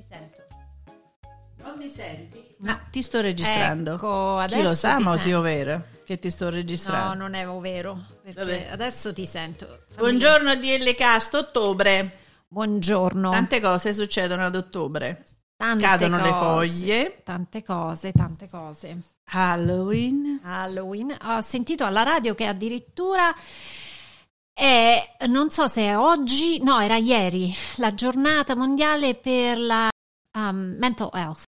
[0.00, 0.42] ti sento.
[1.62, 2.56] Non mi senti?
[2.60, 3.94] No, ti sto registrando.
[3.94, 5.24] Ecco, adesso Chi lo sa, ti mo sento.
[5.24, 7.08] sia ovvero che ti sto registrando.
[7.08, 8.68] No, non è vero, perché Vabbè.
[8.70, 9.66] adesso ti sento.
[9.66, 12.16] Fammi- Buongiorno DL Cast, ottobre.
[12.48, 13.30] Buongiorno.
[13.30, 15.24] Tante cose succedono ad ottobre.
[15.54, 17.20] Tante Cadono le cose, foglie.
[17.22, 18.98] Tante cose, tante cose.
[19.32, 20.40] Halloween.
[20.42, 21.14] Halloween.
[21.24, 23.34] Ho sentito alla radio che addirittura
[24.54, 29.88] è, non so se è oggi, no, era ieri, la giornata mondiale per la
[30.34, 31.44] um, mental health.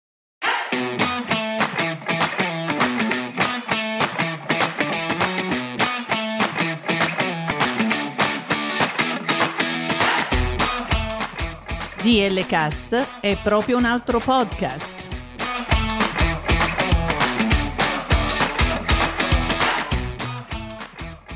[12.02, 15.10] DL Cast è proprio un altro podcast.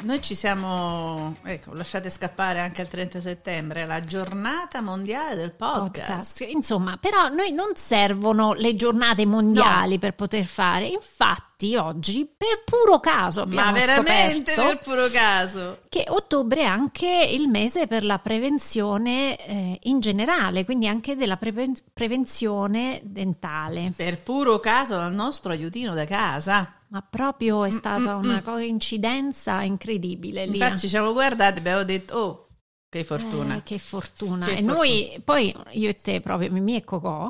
[0.00, 6.06] Noi ci siamo, ecco, lasciate scappare anche il 30 settembre, la giornata mondiale del podcast.
[6.06, 6.40] podcast.
[6.48, 10.86] Insomma, però noi non servono le giornate mondiali per poter fare.
[10.86, 15.80] Infatti, oggi, per puro caso, abbiamo Ma veramente per puro caso.
[15.88, 21.36] che ottobre è anche il mese per la prevenzione eh, in generale, quindi anche della
[21.36, 23.92] preven- prevenzione dentale.
[23.96, 26.74] Per puro caso dal nostro aiutino da casa.
[26.90, 28.44] Ma proprio è stata mm, una mm.
[28.44, 30.58] coincidenza incredibile lì.
[30.58, 32.47] Infatti ci siamo guardati e abbiamo detto, oh,
[32.90, 33.56] che fortuna.
[33.56, 34.44] Eh, che fortuna.
[34.46, 34.72] Che e fortuna.
[34.72, 37.28] noi, poi io e te, proprio Mimì e Cocò,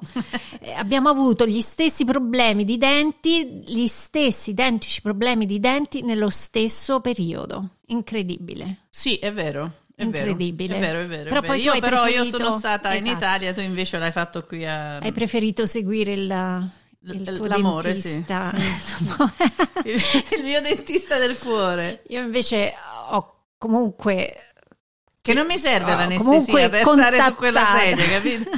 [0.60, 6.30] eh, abbiamo avuto gli stessi problemi di denti, gli stessi identici problemi di denti nello
[6.30, 7.70] stesso periodo.
[7.86, 8.86] Incredibile.
[8.90, 9.72] Sì, è vero.
[9.96, 10.76] È vero, Incredibile.
[10.76, 11.22] È vero, è vero.
[11.22, 11.52] è Però vero.
[11.52, 13.16] poi tu io, hai però io preferito- sono stata in Esatto.
[13.18, 14.98] Italia, tu invece l'hai fatto qui a...
[14.98, 16.70] Hai preferito seguire il,
[17.02, 18.54] il L- tuo l'amore, dentista?
[19.84, 19.94] il,
[20.38, 22.04] il mio dentista del cuore.
[22.10, 22.72] Io invece
[23.10, 24.47] ho comunque
[25.28, 27.78] Che non mi serve Oh, l'anestesia per stare su quella contattata.
[27.96, 28.50] sedia, capito?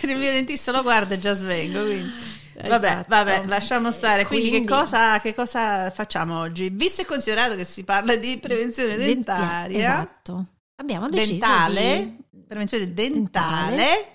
[0.06, 2.12] Il mio dentista lo guarda e già svengo, quindi...
[2.60, 3.04] Vabbè, Esatto.
[3.08, 4.26] vabbè, lasciamo stare.
[4.26, 6.68] Quindi, Quindi- che, cosa, che cosa facciamo oggi?
[6.70, 10.44] Visto e considerato che si parla di prevenzione dentaria, Esatto.
[10.76, 12.42] Abbiamo deciso dentale, di...
[12.46, 14.08] prevenzione dentale, Dentale.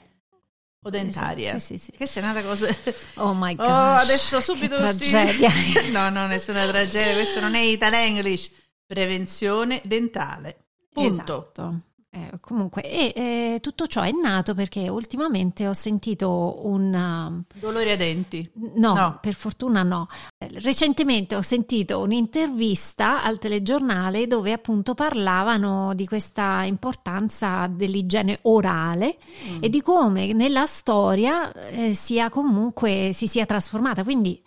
[0.84, 1.54] o dentaria?
[1.58, 1.92] Sì, sì, sì.
[1.96, 2.68] Questa è un'altra cosa.
[3.16, 3.66] Oh my god.
[3.66, 5.50] Oh, adesso subito che sti- tragedia.
[5.92, 8.52] no, no, nessuna tragedia, questo non è Italian English.
[8.86, 10.58] Prevenzione dentale.
[10.92, 11.12] Punto.
[11.14, 11.80] Esatto.
[12.16, 16.94] Eh, comunque, e, eh, tutto ciò è nato perché ultimamente ho sentito un...
[16.94, 18.48] um, Dolori a denti.
[18.76, 19.18] No, No.
[19.20, 20.08] per fortuna no.
[20.38, 29.18] Eh, Recentemente ho sentito un'intervista al telegiornale dove appunto parlavano di questa importanza dell'igiene orale
[29.50, 29.64] Mm.
[29.64, 34.04] e di come nella storia eh, sia comunque si sia trasformata.
[34.04, 34.40] Quindi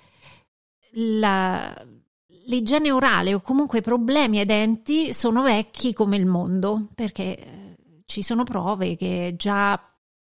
[0.92, 1.74] la-
[2.46, 7.76] l'igiene orale o comunque problemi ai denti sono vecchi come il mondo, perché eh,
[8.06, 9.72] ci sono prove che già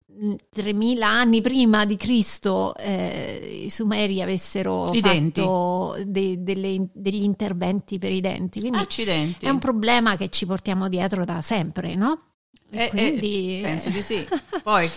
[0.08, 7.24] mh, 3000 anni prima di Cristo eh, i Sumeri avessero I fatto de- delle- degli
[7.24, 8.60] interventi per i denti.
[8.60, 9.46] Quindi Accidenti.
[9.46, 12.22] è un problema che ci portiamo dietro da sempre, no?
[12.72, 14.26] E Eh, eh, quindi penso di sì.
[14.64, 14.90] Poi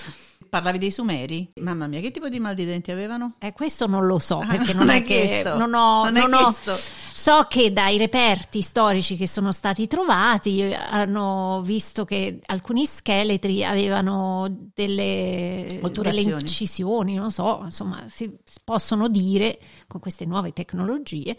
[0.49, 1.51] parlavi dei Sumeri.
[1.61, 3.35] Mamma mia, che tipo di mal di denti avevano?
[3.39, 6.13] Eh, questo non lo so Ah, perché non non, hai è che non ho, Non
[6.15, 6.73] non ho- chiesto.
[7.15, 13.65] so che dai reperti storici che sono stati trovati eh, hanno visto che alcuni scheletri
[13.65, 21.37] avevano delle, delle incisioni, non so, insomma, si possono dire con queste nuove tecnologie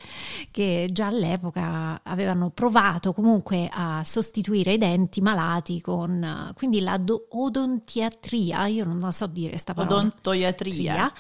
[0.52, 6.98] che già all'epoca avevano provato comunque a sostituire i denti malati con eh, quindi la
[6.98, 9.96] do- odontiatria, io non la so dire sta parola.
[9.96, 11.12] Odontoiatria.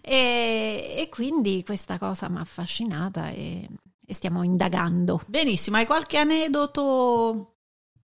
[0.00, 3.68] E, e quindi questa cosa mi ha affascinata e,
[4.06, 5.20] e stiamo indagando.
[5.26, 7.55] Benissimo, hai qualche aneddoto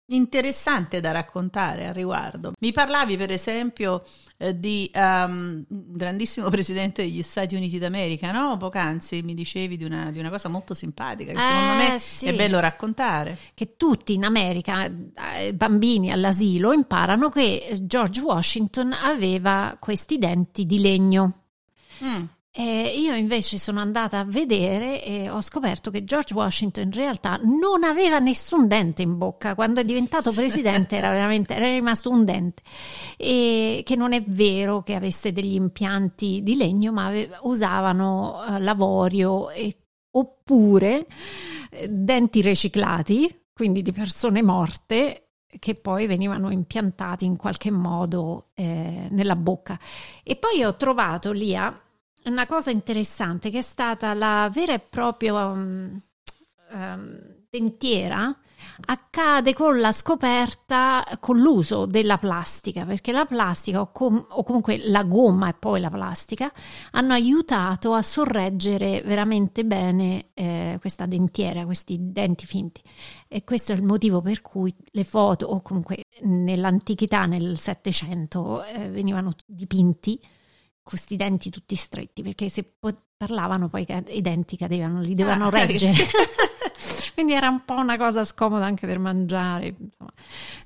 [0.07, 2.53] interessante da raccontare al riguardo?
[2.59, 4.03] Mi parlavi per esempio
[4.37, 8.57] eh, di um, un grandissimo presidente degli Stati Uniti d'America, no?
[8.57, 12.27] Poc'anzi mi dicevi di una, di una cosa molto simpatica che secondo Eh, me sì.
[12.27, 13.37] è bello raccontare.
[13.53, 20.79] Che tutti in America, eh, bambini all'asilo, imparano che George Washington aveva questi denti di
[20.79, 21.41] legno.
[22.03, 22.23] Mm.
[22.57, 27.37] E io invece sono andata a vedere e ho scoperto che George Washington in realtà
[27.43, 29.55] non aveva nessun dente in bocca.
[29.55, 32.63] Quando è diventato presidente era veramente era rimasto un dente.
[33.17, 38.61] E che non è vero che avesse degli impianti di legno, ma ave- usavano uh,
[38.61, 39.75] l'avorio e,
[40.11, 41.07] oppure
[41.71, 49.07] eh, denti riciclati, quindi di persone morte che poi venivano impiantati in qualche modo eh,
[49.09, 49.77] nella bocca.
[50.23, 51.73] E poi ho trovato lì a
[52.29, 55.99] una cosa interessante che è stata la vera e propria um,
[56.71, 57.19] um,
[57.49, 58.35] dentiera
[58.87, 64.79] accade con la scoperta, con l'uso della plastica, perché la plastica o, com- o, comunque
[64.87, 66.51] la gomma e poi la plastica
[66.91, 72.81] hanno aiutato a sorreggere veramente bene eh, questa dentiera, questi denti finti.
[73.27, 78.89] E questo è il motivo per cui le foto, o comunque nell'antichità, nel Settecento, eh,
[78.89, 80.19] venivano dipinti
[80.85, 82.63] questi denti tutti stretti, perché se
[83.17, 85.93] parlavano poi i denti cadevano, li dovevano ah, reggere.
[87.15, 89.67] Quindi era un po' una cosa scomoda anche per mangiare.
[89.67, 90.11] Insomma,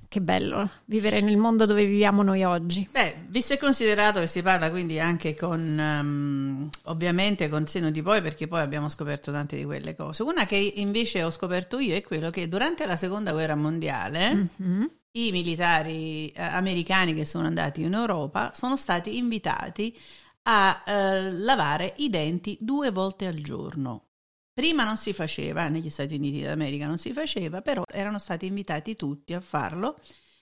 [0.09, 2.89] che bello vivere nel mondo dove viviamo noi oggi.
[2.91, 8.01] Beh, visto e considerato che si parla quindi anche con, um, ovviamente con seno di
[8.01, 10.23] poi, perché poi abbiamo scoperto tante di quelle cose.
[10.23, 14.85] Una che invece ho scoperto io è quello che durante la seconda guerra mondiale mm-hmm
[15.11, 19.97] i militari eh, americani che sono andati in Europa sono stati invitati
[20.43, 24.05] a eh, lavare i denti due volte al giorno.
[24.53, 28.95] Prima non si faceva, negli Stati Uniti d'America non si faceva, però erano stati invitati
[28.95, 29.97] tutti a farlo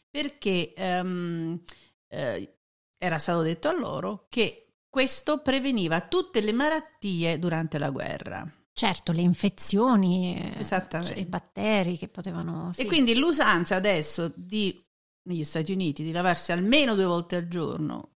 [0.10, 1.62] perché ehm,
[2.08, 2.58] eh,
[2.98, 8.52] era stato detto a loro che questo preveniva tutte le malattie durante la guerra.
[8.78, 10.64] Certo, le infezioni, eh,
[11.16, 12.72] i batteri che potevano...
[12.74, 12.82] Sì.
[12.82, 14.80] E quindi l'usanza adesso di,
[15.24, 18.18] negli Stati Uniti di lavarsi almeno due volte al giorno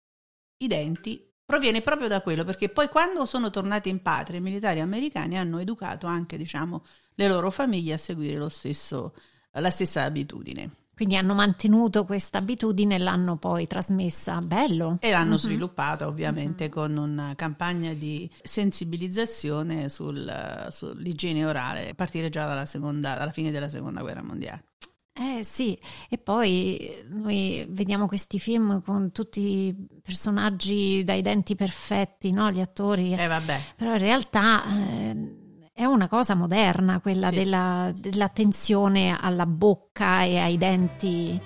[0.57, 4.81] i denti proviene proprio da quello, perché poi quando sono tornati in patria i militari
[4.81, 6.83] americani hanno educato anche, diciamo,
[7.15, 9.13] le loro famiglie a seguire lo stesso,
[9.51, 10.71] la stessa abitudine.
[10.99, 14.39] Quindi hanno mantenuto questa abitudine e l'hanno poi trasmessa.
[14.39, 14.97] Bello.
[14.99, 15.37] E l'hanno mm-hmm.
[15.37, 16.73] sviluppata ovviamente mm-hmm.
[16.73, 23.49] con una campagna di sensibilizzazione sul, sull'igiene orale, a partire già dalla, seconda, dalla fine
[23.49, 24.65] della seconda guerra mondiale.
[25.13, 25.79] Eh sì,
[26.09, 32.51] e poi noi vediamo questi film con tutti i personaggi dai denti perfetti, no?
[32.51, 33.13] Gli attori.
[33.13, 33.61] Eh vabbè.
[33.77, 34.63] Però in realtà...
[34.65, 35.38] Eh,
[35.79, 37.35] è una cosa moderna quella sì.
[37.35, 41.39] della, dell'attenzione alla bocca e ai denti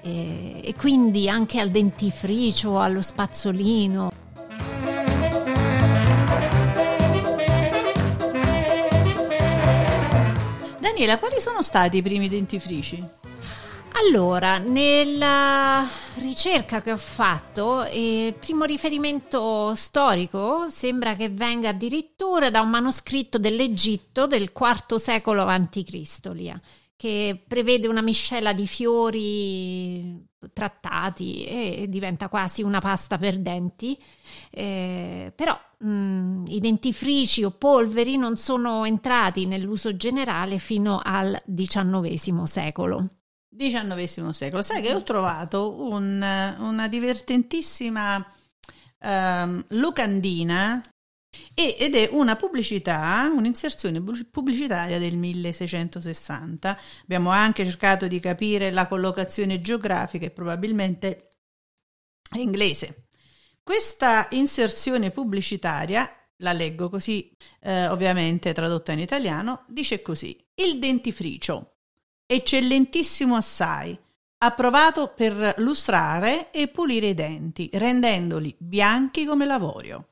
[0.00, 4.10] e, e quindi anche al dentifricio, allo spazzolino.
[10.78, 13.23] Daniela, quali sono stati i primi dentifrici?
[13.96, 22.60] Allora, nella ricerca che ho fatto, il primo riferimento storico sembra che venga addirittura da
[22.60, 26.60] un manoscritto dell'Egitto del IV secolo a.C.,
[26.96, 33.96] che prevede una miscela di fiori trattati e diventa quasi una pasta per denti.
[34.50, 41.40] Eh, però mh, mm, i dentifrici o polveri non sono entrati nell'uso generale fino al
[41.46, 43.08] XIX secolo.
[43.56, 44.62] XIX secolo.
[44.62, 48.24] Sai che ho trovato un, una divertentissima
[49.00, 50.82] um, locandina
[51.52, 56.78] ed è una pubblicità, un'inserzione pubblicitaria del 1660.
[57.02, 61.30] Abbiamo anche cercato di capire la collocazione geografica e probabilmente
[62.30, 63.06] è inglese.
[63.62, 71.73] Questa inserzione pubblicitaria, la leggo così, eh, ovviamente tradotta in italiano, dice così: Il dentifricio
[72.26, 73.98] eccellentissimo assai,
[74.38, 80.08] approvato per lustrare e pulire i denti, rendendoli bianchi come l'avorio.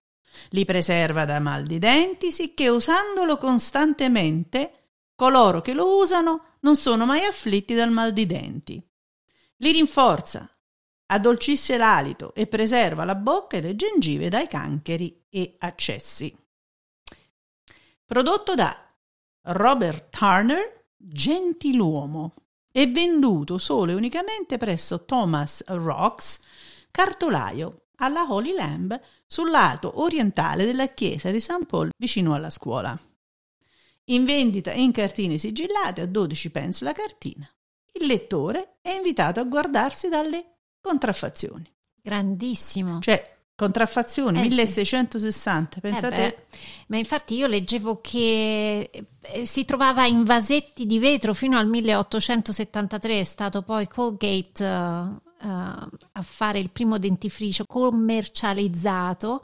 [0.50, 7.04] Li preserva da mal di denti, sicché usandolo costantemente, coloro che lo usano non sono
[7.04, 8.82] mai afflitti dal mal di denti.
[9.56, 10.48] Li rinforza,
[11.06, 16.34] addolcisce l'alito e preserva la bocca e le gengive dai cancheri e accessi.
[18.04, 18.76] Prodotto da
[19.42, 22.34] Robert Turner gentiluomo
[22.72, 26.40] e venduto solo e unicamente presso Thomas Rocks,
[26.90, 31.66] cartolaio, alla Holy Lamb sul lato orientale della chiesa di St.
[31.66, 32.98] Paul vicino alla scuola.
[34.06, 37.48] In vendita in cartine sigillate a 12 pence la cartina.
[37.92, 41.70] Il lettore è invitato a guardarsi dalle contraffazioni.
[41.94, 42.98] Grandissimo.
[43.00, 43.31] Cioè,
[43.62, 45.80] Contraffazione eh 1660, sì.
[45.80, 46.24] pensate.
[46.24, 46.36] Eh
[46.88, 53.20] ma infatti io leggevo che eh, si trovava in vasetti di vetro fino al 1873,
[53.20, 59.42] è stato poi Colgate uh, uh, a fare il primo dentifricio commercializzato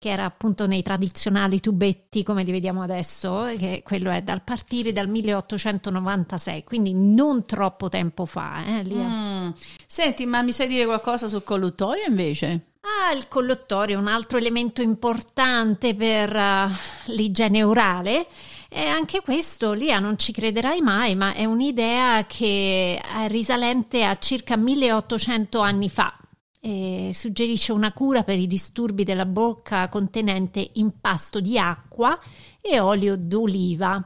[0.00, 4.92] che era appunto nei tradizionali tubetti come li vediamo adesso, che quello è dal partire
[4.92, 8.64] dal 1896, quindi non troppo tempo fa.
[8.64, 9.50] Eh, mm.
[9.86, 12.74] Senti, ma mi sai dire qualcosa sul colluttorio invece?
[12.90, 18.26] Ah, il colluttorio è un altro elemento importante per uh, l'igiene orale.
[18.70, 24.18] E anche questo, Lia, non ci crederai mai, ma è un'idea che è risalente a
[24.18, 26.18] circa 1800 anni fa
[26.60, 32.18] e suggerisce una cura per i disturbi della bocca contenente impasto di acqua
[32.60, 34.02] e olio d'oliva.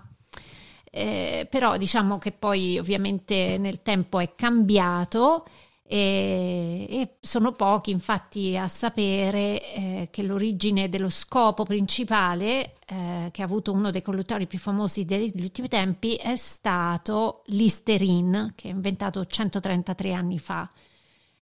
[0.91, 5.45] Eh, però diciamo che poi ovviamente nel tempo è cambiato
[5.93, 13.43] e, e sono pochi infatti a sapere eh, che l'origine dello scopo principale eh, che
[13.43, 18.71] ha avuto uno dei colluttori più famosi degli ultimi tempi è stato l'Isterin che è
[18.71, 20.67] inventato 133 anni fa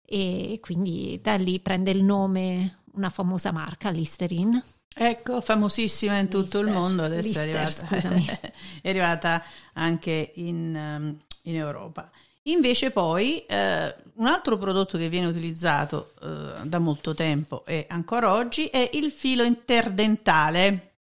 [0.06, 4.64] e quindi da lì prende il nome una famosa marca, Listerin.
[4.96, 8.40] Ecco, famosissima in tutto Lister, il mondo, adesso Lister, è, arrivata,
[8.82, 12.12] è, arrivata, anche in, um, in Europa.
[12.48, 18.34] Invece poi eh, un altro prodotto che viene utilizzato eh, da molto tempo e ancora
[18.34, 20.98] oggi è il filo interdentale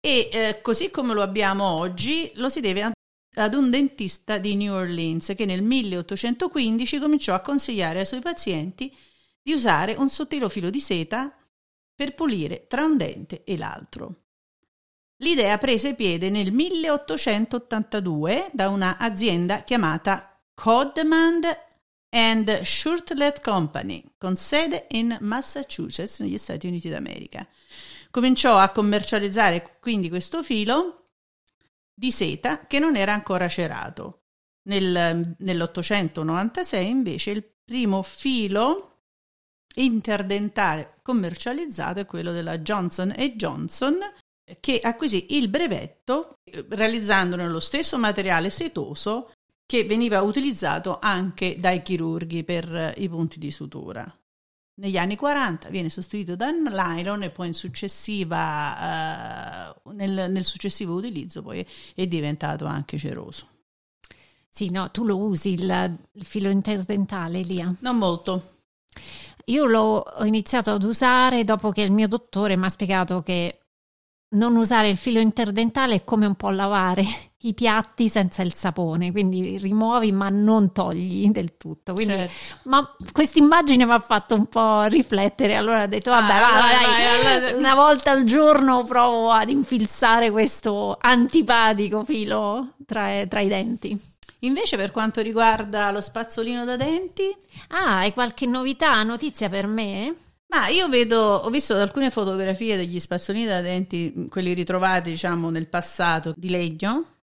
[0.00, 2.94] e eh, così come lo abbiamo oggi lo si deve
[3.36, 8.92] ad un dentista di New Orleans che nel 1815 cominciò a consigliare ai suoi pazienti
[9.40, 11.32] di usare un sottile filo di seta
[11.94, 14.22] per pulire tra un dente e l'altro.
[15.18, 21.42] L'idea prese piede nel 1882 da un'azienda chiamata Codman
[22.08, 27.46] and Shurtlet Company, con sede in Massachusetts, negli Stati Uniti d'America.
[28.10, 31.04] Cominciò a commercializzare quindi questo filo
[31.92, 34.22] di seta che non era ancora cerato.
[34.66, 39.02] Nel, nell'896 invece il primo filo
[39.74, 43.98] interdentale commercializzato è quello della Johnson Johnson
[44.58, 49.32] che acquisì il brevetto realizzandone lo stesso materiale setoso
[49.66, 54.10] che veniva utilizzato anche dai chirurghi per i punti di sutura.
[54.78, 61.42] Negli anni 40 viene sostituito dal nylon e poi successiva, uh, nel, nel, successivo utilizzo
[61.42, 63.48] poi è diventato anche ceroso.
[64.48, 67.74] Sì, no, tu lo usi il, il filo interdentale, Lia?
[67.80, 68.56] Non molto.
[69.46, 73.60] Io l'ho iniziato ad usare dopo che il mio dottore mi ha spiegato che
[74.30, 77.04] non usare il filo interdentale è come un po' lavare
[77.46, 81.92] i piatti senza il sapone, quindi rimuovi ma non togli del tutto.
[81.94, 82.58] Quindi, certo.
[82.64, 86.84] Ma questa immagine mi ha fatto un po' riflettere, allora ho detto vabbè, ah, vai,
[86.84, 93.40] vai, vai, vai, una volta al giorno provo ad infilzare questo antipatico filo tra, tra
[93.40, 94.14] i denti.
[94.40, 97.34] Invece per quanto riguarda lo spazzolino da denti...
[97.68, 100.14] Ah, hai qualche novità, notizia per me?
[100.48, 105.66] Ma io vedo, ho visto alcune fotografie degli spazzolini da denti, quelli ritrovati diciamo nel
[105.66, 107.16] passato di legno,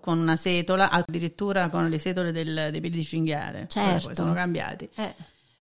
[0.00, 3.66] con una setola, addirittura con le setole del, dei peli di cinghiale.
[3.68, 4.06] Certo.
[4.06, 4.88] Poi sono cambiati.
[4.94, 5.14] Eh.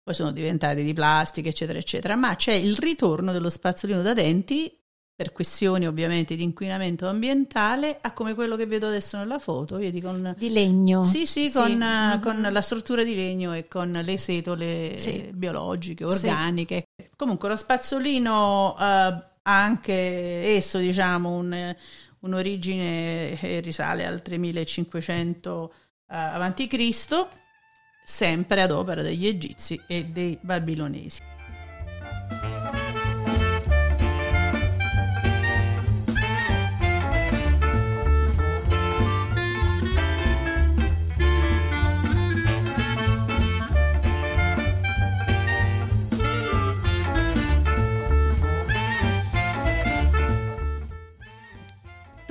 [0.03, 2.15] Poi sono diventati di plastica, eccetera, eccetera.
[2.15, 4.81] Ma c'è il ritorno dello spazzolino da denti
[5.22, 10.01] per questioni ovviamente di inquinamento ambientale, a come quello che vedo adesso nella foto, vedi
[10.01, 10.34] con...
[10.36, 11.04] Di legno.
[11.04, 11.51] Sì, sì, sì.
[11.51, 12.22] Con, mm-hmm.
[12.22, 15.30] con, la struttura di legno e con le setole sì.
[15.32, 16.88] biologiche, organiche.
[16.96, 17.08] Sì.
[17.16, 21.75] Comunque lo spazzolino ha anche esso, diciamo, un,
[22.22, 25.72] un'origine che risale al 3500 uh,
[26.08, 27.28] a.C.,
[28.04, 31.22] sempre ad opera degli egizi e dei babilonesi.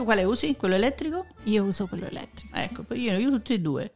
[0.01, 0.57] Tu quale usi?
[0.57, 1.27] Quello elettrico?
[1.45, 2.57] Io uso quello elettrico.
[2.57, 3.93] Ecco, io, io tutti e due.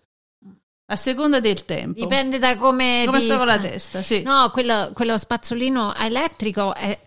[0.84, 1.98] A seconda del tempo.
[1.98, 3.04] Dipende da come...
[3.06, 4.20] Come sta con la testa, sì.
[4.20, 7.00] No, quello, quello spazzolino elettrico è,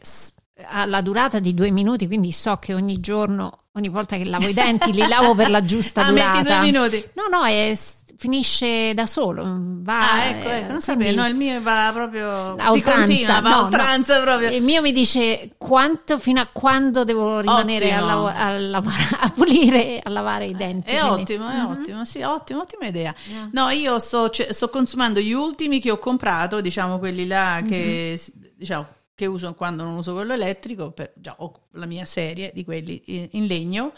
[0.63, 4.47] ha la durata di due minuti, quindi so che ogni giorno, ogni volta che lavo
[4.47, 6.31] i denti, li lavo per la giusta ah, durata.
[6.31, 7.09] metti due minuti?
[7.13, 7.77] No, no, è
[8.17, 9.43] finisce da solo.
[9.59, 13.63] Va, ah, ecco, ecco, non sapevo, no, il mio va proprio a oltranza, va no,
[13.65, 14.23] oltranza no.
[14.23, 14.49] proprio.
[14.49, 19.29] Il mio mi dice quanto, fino a quando devo rimanere a, lav- a, lavorare, a
[19.29, 20.91] pulire, a lavare i denti.
[20.91, 21.21] È quindi.
[21.21, 21.71] ottimo, è uh-huh.
[21.71, 23.13] ottimo, sì, ottimo, ottima idea.
[23.25, 23.49] Yeah.
[23.53, 28.19] No, io sto, cioè, sto, consumando gli ultimi che ho comprato, diciamo quelli là che,
[28.19, 28.49] uh-huh.
[28.55, 32.63] diciamo, che uso quando non uso quello elettrico, per, già ho la mia serie di
[32.63, 33.93] quelli in, in legno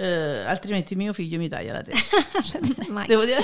[0.00, 2.16] eh, altrimenti mio figlio mi taglia la testa.
[3.06, 3.42] devo dire.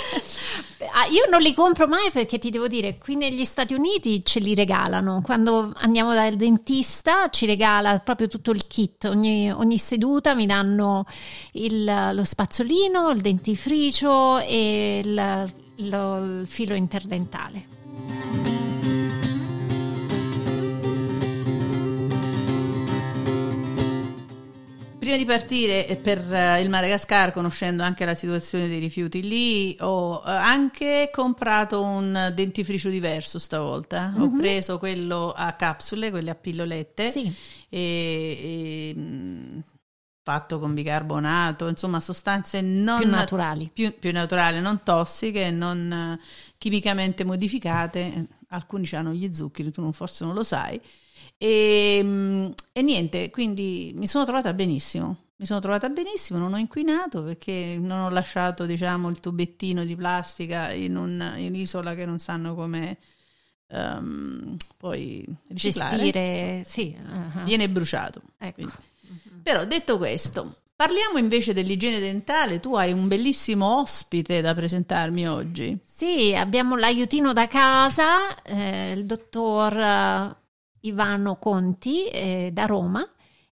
[0.94, 4.40] Ah, io non li compro mai perché ti devo dire, qui negli Stati Uniti ce
[4.40, 5.20] li regalano.
[5.22, 9.04] Quando andiamo dal dentista ci regala proprio tutto il kit.
[9.04, 11.04] Ogni, ogni seduta mi danno
[11.52, 15.14] il, lo spazzolino, il dentifricio e il,
[15.88, 18.65] lo, il filo interdentale.
[25.06, 30.20] Prima di partire per eh, il Madagascar, conoscendo anche la situazione dei rifiuti lì, ho
[30.26, 34.08] eh, anche comprato un dentifricio diverso stavolta.
[34.08, 34.20] Mm-hmm.
[34.20, 34.36] Ho mhm.
[34.36, 37.32] preso quello a capsule, quelli a pillolette, sì.
[37.68, 39.58] e, e, mm,
[40.24, 46.18] fatto con bicarbonato, insomma sostanze non più naturali, più, più naturali non tossiche, non
[46.58, 48.26] chimicamente modificate.
[48.48, 50.80] Alcuni hanno gli zuccheri, tu non, forse non lo sai
[51.38, 55.24] e, ehm, e niente, quindi mi sono trovata benissimo.
[55.38, 59.94] Mi sono trovata benissimo, non ho inquinato perché non ho lasciato, diciamo, il tubettino di
[59.94, 62.96] plastica in, un, in un'isola che non sanno come
[63.66, 65.96] um, poi riciclare.
[65.98, 66.96] Gestire, sì.
[66.98, 67.44] Uh-huh.
[67.44, 68.22] Viene bruciato.
[68.38, 68.62] Ecco.
[68.62, 69.42] Uh-huh.
[69.42, 72.58] Però detto questo, parliamo invece dell'igiene dentale.
[72.58, 75.78] Tu hai un bellissimo ospite da presentarmi oggi.
[75.84, 80.34] Sì, abbiamo l'aiutino da casa, eh, il dottor
[80.86, 83.06] Ivano Conti eh, da Roma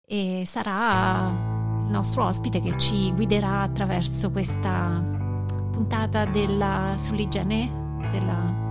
[0.06, 1.32] e sarà
[1.84, 5.02] il nostro ospite che ci guiderà attraverso questa
[5.72, 8.62] puntata della, sull'igiene della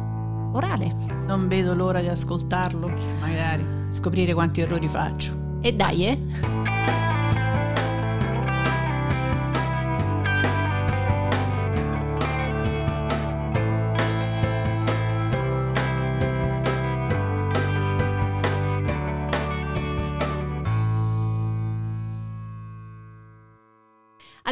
[0.53, 0.93] orale.
[1.27, 5.57] Non vedo l'ora di ascoltarlo, magari scoprire quanti errori faccio.
[5.61, 7.02] E dai, eh?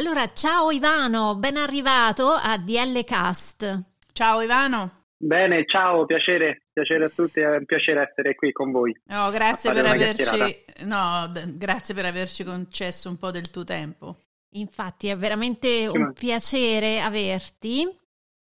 [0.04, 3.92] Allora, ciao Ivano, ben arrivato a DL Cast.
[4.12, 5.04] Ciao Ivano.
[5.16, 9.00] Bene, ciao, piacere, piacere a tutti, è un piacere essere qui con voi.
[9.04, 14.16] No, grazie per averci no, d- grazie per averci concesso un po' del tuo tempo.
[14.54, 17.86] Infatti è veramente un piacere averti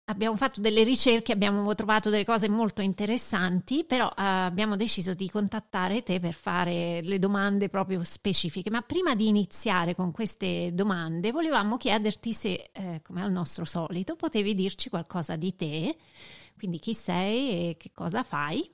[0.07, 5.31] abbiamo fatto delle ricerche, abbiamo trovato delle cose molto interessanti, però uh, abbiamo deciso di
[5.31, 8.71] contattare te per fare le domande proprio specifiche.
[8.71, 14.17] Ma prima di iniziare con queste domande, volevamo chiederti se, eh, come al nostro solito,
[14.17, 15.97] potevi dirci qualcosa di te,
[16.59, 18.71] quindi chi sei e che cosa fai.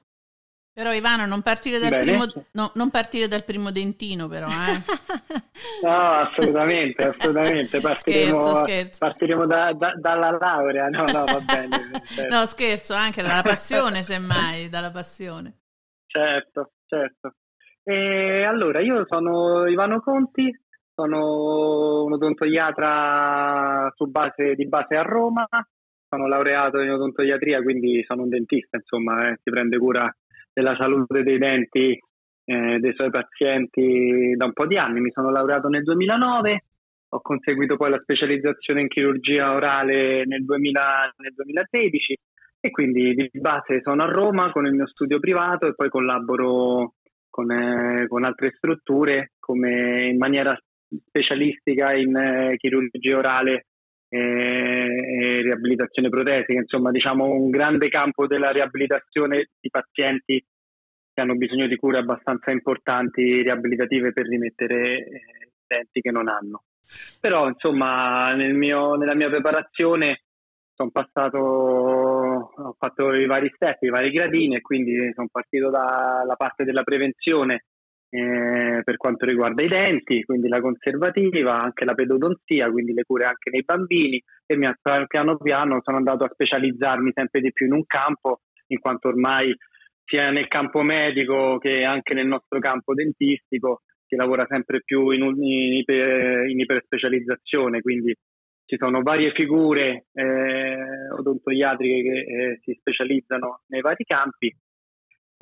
[0.73, 4.81] Però Ivano, non partire dal, primo, no, non partire dal primo dentino però, eh?
[5.83, 7.81] no, assolutamente, assolutamente.
[7.83, 8.99] Partiremo, scherzo, scherzo.
[9.01, 11.89] partiremo da, da, dalla laurea, no, no, va bene.
[12.11, 12.35] Certo.
[12.35, 15.59] no, scherzo, anche dalla passione, semmai, dalla passione.
[16.07, 17.35] Certo, certo.
[17.85, 20.51] E allora, io sono Ivano Conti,
[20.93, 25.47] sono un odontoiatra su base, di base a Roma,
[26.09, 30.13] sono laureato in odontoiatria, quindi sono un dentista, insomma, eh, si prende cura
[30.61, 31.99] della salute dei denti
[32.45, 35.01] eh, dei suoi pazienti da un po' di anni.
[35.01, 36.65] Mi sono laureato nel 2009,
[37.11, 42.19] ho conseguito poi la specializzazione in chirurgia orale nel, 2000, nel 2013
[42.63, 46.95] e quindi di base sono a Roma con il mio studio privato e poi collaboro
[47.31, 50.55] con, eh, con altre strutture come in maniera
[51.07, 53.67] specialistica in eh, chirurgia orale
[54.13, 60.45] e riabilitazione protesica, insomma diciamo un grande campo della riabilitazione di pazienti
[61.13, 66.65] che hanno bisogno di cure abbastanza importanti riabilitative per rimettere eh, denti che non hanno.
[67.21, 70.23] Però insomma nel mio, nella mia preparazione
[70.75, 76.35] sono passato, ho fatto i vari step, i vari gradini e quindi sono partito dalla
[76.37, 77.67] parte della prevenzione
[78.11, 83.25] eh, per quanto riguarda i denti, quindi la conservativa, anche la pedodonzia, quindi le cure
[83.25, 84.23] anche nei bambini.
[84.45, 84.69] E mi,
[85.07, 89.55] piano piano sono andato a specializzarmi sempre di più in un campo, in quanto ormai
[90.05, 95.23] sia nel campo medico che anche nel nostro campo dentistico si lavora sempre più in,
[95.23, 98.13] un, in, iper, in iperspecializzazione, quindi
[98.67, 104.53] ci sono varie figure eh, odontoiatriche che eh, si specializzano nei vari campi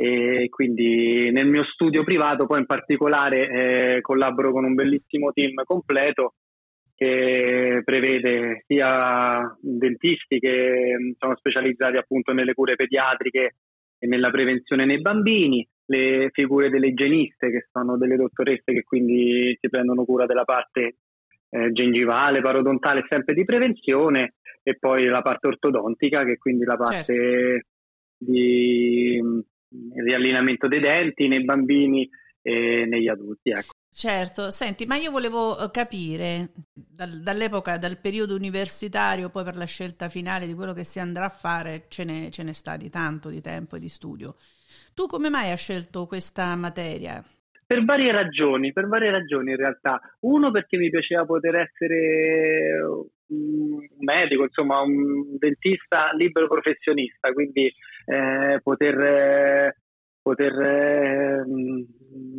[0.00, 5.64] e quindi nel mio studio privato poi in particolare eh, collaboro con un bellissimo team
[5.64, 6.34] completo
[6.94, 13.56] che prevede sia dentisti che mm, sono specializzati appunto nelle cure pediatriche
[13.98, 19.58] e nella prevenzione nei bambini, le figure delle igieniste che sono delle dottoresse che quindi
[19.60, 20.98] si prendono cura della parte
[21.48, 26.76] eh, gengivale, parodontale sempre di prevenzione e poi la parte ortodontica che è quindi la
[26.76, 27.66] parte certo.
[28.16, 29.20] di
[29.94, 32.08] riallineamento dei denti nei bambini
[32.42, 33.50] e negli adulti.
[33.50, 33.74] Ecco.
[33.90, 39.64] Certo, senti, ma io volevo eh, capire dal, dall'epoca, dal periodo universitario, poi per la
[39.64, 42.90] scelta finale di quello che si andrà a fare, ce ne, ce ne sta di
[42.90, 44.36] tanto di tempo e di studio.
[44.94, 47.22] Tu come mai hai scelto questa materia?
[47.66, 50.00] Per varie ragioni, per varie ragioni in realtà.
[50.20, 52.80] Uno perché mi piaceva poter essere
[53.26, 57.70] un medico, insomma un dentista libero professionista, quindi
[58.08, 59.76] eh, poter, eh,
[60.22, 61.44] poter eh,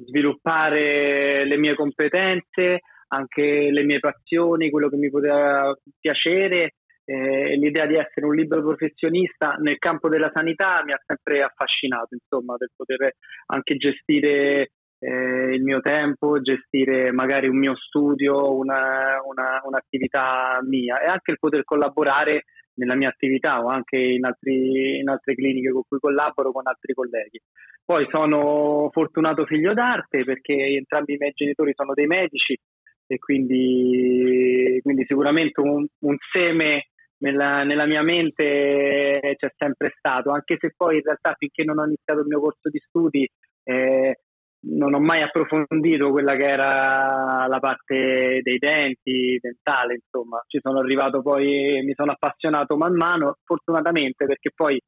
[0.08, 2.79] sviluppare le mie competenze,
[3.10, 6.73] anche le mie passioni, quello che mi poteva piacere.
[7.05, 12.13] Eh, l'idea di essere un libero professionista nel campo della sanità mi ha sempre affascinato,
[12.13, 13.13] insomma, del poter
[13.47, 21.01] anche gestire eh, il mio tempo, gestire magari un mio studio, una, una, un'attività mia
[21.01, 22.43] e anche il poter collaborare
[22.79, 26.93] nella mia attività o anche in, altri, in altre cliniche con cui collaboro con altri
[26.93, 27.39] colleghi.
[27.85, 32.57] Poi sono fortunato figlio d'arte perché entrambi i miei genitori sono dei medici
[33.05, 36.89] e quindi, quindi sicuramente un, un seme
[37.21, 41.85] nella, nella, mia mente c'è sempre stato, anche se poi in realtà finché non ho
[41.85, 43.29] iniziato il mio corso di studi
[43.63, 44.19] eh,
[44.61, 50.79] non ho mai approfondito quella che era la parte dei denti, dentale, insomma, ci sono
[50.79, 54.79] arrivato poi, mi sono appassionato man mano, fortunatamente perché poi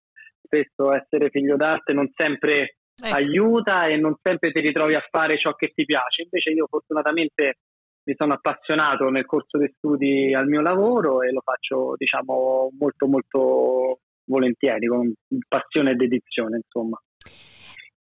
[0.44, 3.16] spesso essere figlio d'arte non sempre ecco.
[3.16, 7.60] aiuta e non sempre ti ritrovi a fare ciò che ti piace, invece io fortunatamente
[8.04, 13.08] mi sono appassionato nel corso dei studi al mio lavoro e lo faccio diciamo molto
[13.08, 15.14] molto volentieri, con
[15.48, 17.00] passione e dedizione insomma.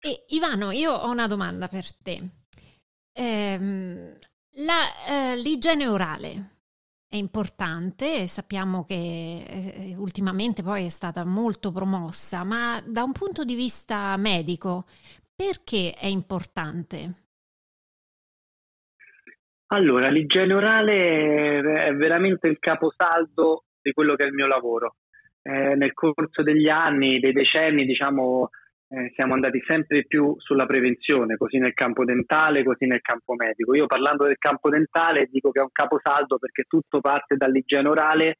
[0.06, 2.20] E Ivano, io ho una domanda per te.
[3.12, 4.16] Ehm,
[4.64, 6.50] la, eh, l'igiene orale
[7.08, 13.42] è importante, sappiamo che eh, ultimamente poi è stata molto promossa, ma da un punto
[13.42, 14.84] di vista medico,
[15.34, 17.14] perché è importante?
[19.72, 24.98] Allora, l'igiene orale è veramente il caposaldo di quello che è il mio lavoro.
[25.42, 28.50] Eh, nel corso degli anni, dei decenni, diciamo,
[28.88, 33.74] eh, siamo andati sempre più sulla prevenzione, così nel campo dentale, così nel campo medico.
[33.74, 38.38] Io parlando del campo dentale dico che è un caposaldo perché tutto parte dall'igiene orale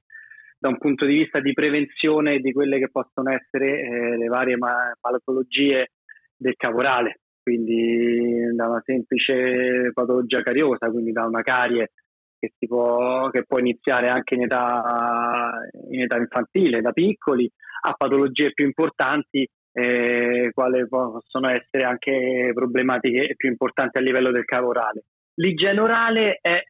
[0.59, 4.57] da un punto di vista di prevenzione di quelle che possono essere eh, le varie
[4.57, 5.91] ma- patologie
[6.37, 11.93] del cavo orale, quindi da una semplice patologia cariosa, quindi da una carie
[12.39, 15.51] che, può, che può iniziare anche in età,
[15.91, 17.51] in età infantile, da piccoli,
[17.83, 24.47] a patologie più importanti eh, quali possono essere anche problematiche più importanti a livello del
[24.47, 25.05] cavo orale.
[25.35, 26.63] L'igiene orale è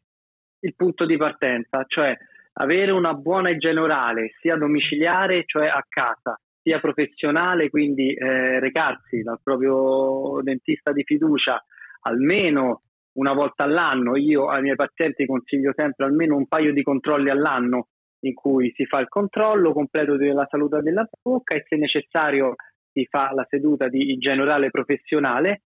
[0.58, 2.16] il punto di partenza, cioè
[2.54, 9.22] avere una buona igiene orale sia domiciliare, cioè a casa, sia professionale, quindi eh, recarsi
[9.22, 11.62] dal proprio dentista di fiducia
[12.00, 14.16] almeno una volta all'anno.
[14.16, 17.86] Io ai miei pazienti consiglio sempre almeno un paio di controlli all'anno
[18.20, 22.56] in cui si fa il controllo completo della salute della bocca e se necessario
[22.96, 25.64] si fa la seduta di igiene orale professionale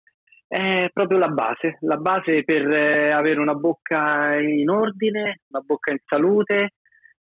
[0.48, 5.92] è proprio la base, la base per eh, avere una bocca in ordine, una bocca
[5.92, 6.70] in salute,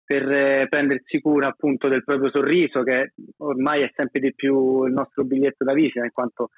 [0.04, 4.94] per eh, prendersi cura appunto del proprio sorriso che ormai è sempre di più il
[4.94, 6.50] nostro biglietto da visita in quanto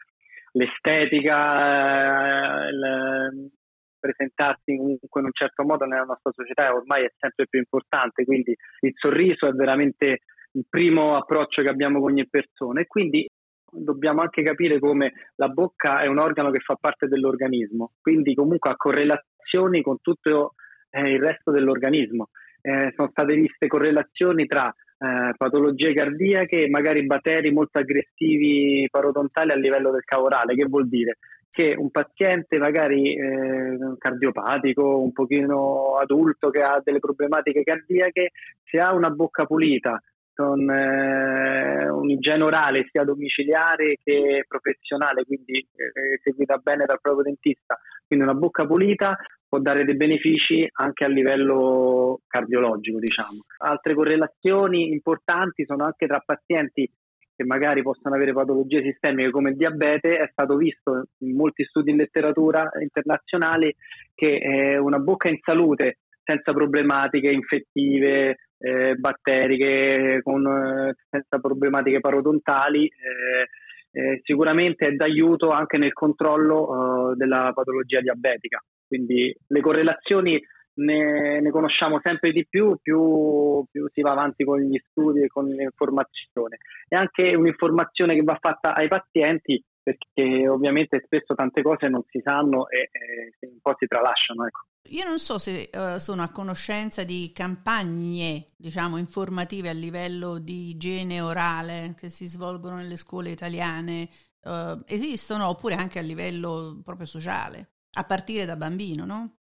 [0.54, 3.52] l'estetica, eh, il
[4.00, 8.56] presentarsi comunque in un certo modo nella nostra società ormai è sempre più importante, quindi
[8.80, 10.22] il sorriso è veramente
[10.54, 12.80] il primo approccio che abbiamo con ogni persona.
[12.80, 13.30] E quindi
[13.72, 18.72] dobbiamo anche capire come la bocca è un organo che fa parte dell'organismo, quindi comunque
[18.72, 20.54] ha correlazioni con tutto
[20.90, 22.30] eh, il resto dell'organismo.
[22.62, 29.52] Eh, sono state viste correlazioni tra eh, patologie cardiache e magari batteri molto aggressivi parodontali
[29.52, 30.54] a livello del cavo orale.
[30.54, 31.18] Che vuol dire?
[31.50, 38.32] Che un paziente magari eh, cardiopatico, un pochino adulto che ha delle problematiche cardiache,
[38.64, 40.00] se ha una bocca pulita,
[40.42, 47.80] con eh, un'igiene orale sia domiciliare che professionale, quindi eh, seguita bene dal proprio dentista.
[48.08, 53.46] Quindi una bocca pulita può dare dei benefici anche a livello cardiologico, diciamo.
[53.60, 56.90] Altre correlazioni importanti sono anche tra pazienti
[57.36, 61.92] che magari possono avere patologie sistemiche come il diabete, è stato visto in molti studi
[61.92, 63.74] in letteratura internazionali
[64.14, 72.00] che eh, una bocca in salute senza problematiche infettive, eh, batteriche, con, eh, senza problematiche
[72.00, 73.48] parodontali, eh,
[73.94, 78.64] eh, sicuramente è d'aiuto anche nel controllo della patologia diabetica.
[78.88, 80.42] Quindi le correlazioni
[80.76, 85.28] ne, ne conosciamo sempre di più, più, più, si va avanti con gli studi e
[85.28, 86.58] con l'informazione.
[86.88, 92.22] E anche un'informazione che va fatta ai pazienti perché ovviamente spesso tante cose non si
[92.24, 94.46] sanno e, e un po' si tralasciano.
[94.46, 94.68] Ecco.
[94.90, 100.70] Io non so se uh, sono a conoscenza di campagne, diciamo, informative a livello di
[100.70, 104.10] igiene orale che si svolgono nelle scuole italiane,
[104.44, 109.36] uh, esistono oppure anche a livello proprio sociale, a partire da bambino, no?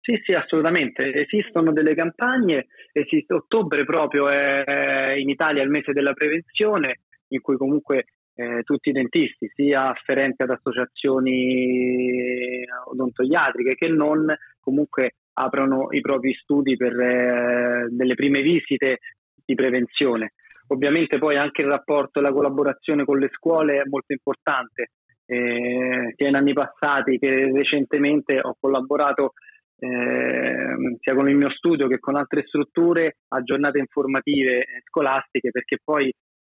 [0.00, 1.12] Sì, sì, assolutamente.
[1.12, 7.58] Esistono delle campagne, esiste, ottobre proprio è in Italia il mese della prevenzione, in cui
[7.58, 8.04] comunque
[8.38, 16.32] eh, tutti i dentisti, sia afferenti ad associazioni odontoiatriche che non, comunque aprono i propri
[16.34, 19.00] studi per eh, delle prime visite
[19.44, 20.34] di prevenzione.
[20.68, 24.90] Ovviamente poi anche il rapporto e la collaborazione con le scuole è molto importante.
[25.26, 29.32] Eh, sia in anni passati che recentemente ho collaborato
[29.80, 35.78] eh, sia con il mio studio che con altre strutture a giornate informative scolastiche perché
[35.84, 36.10] poi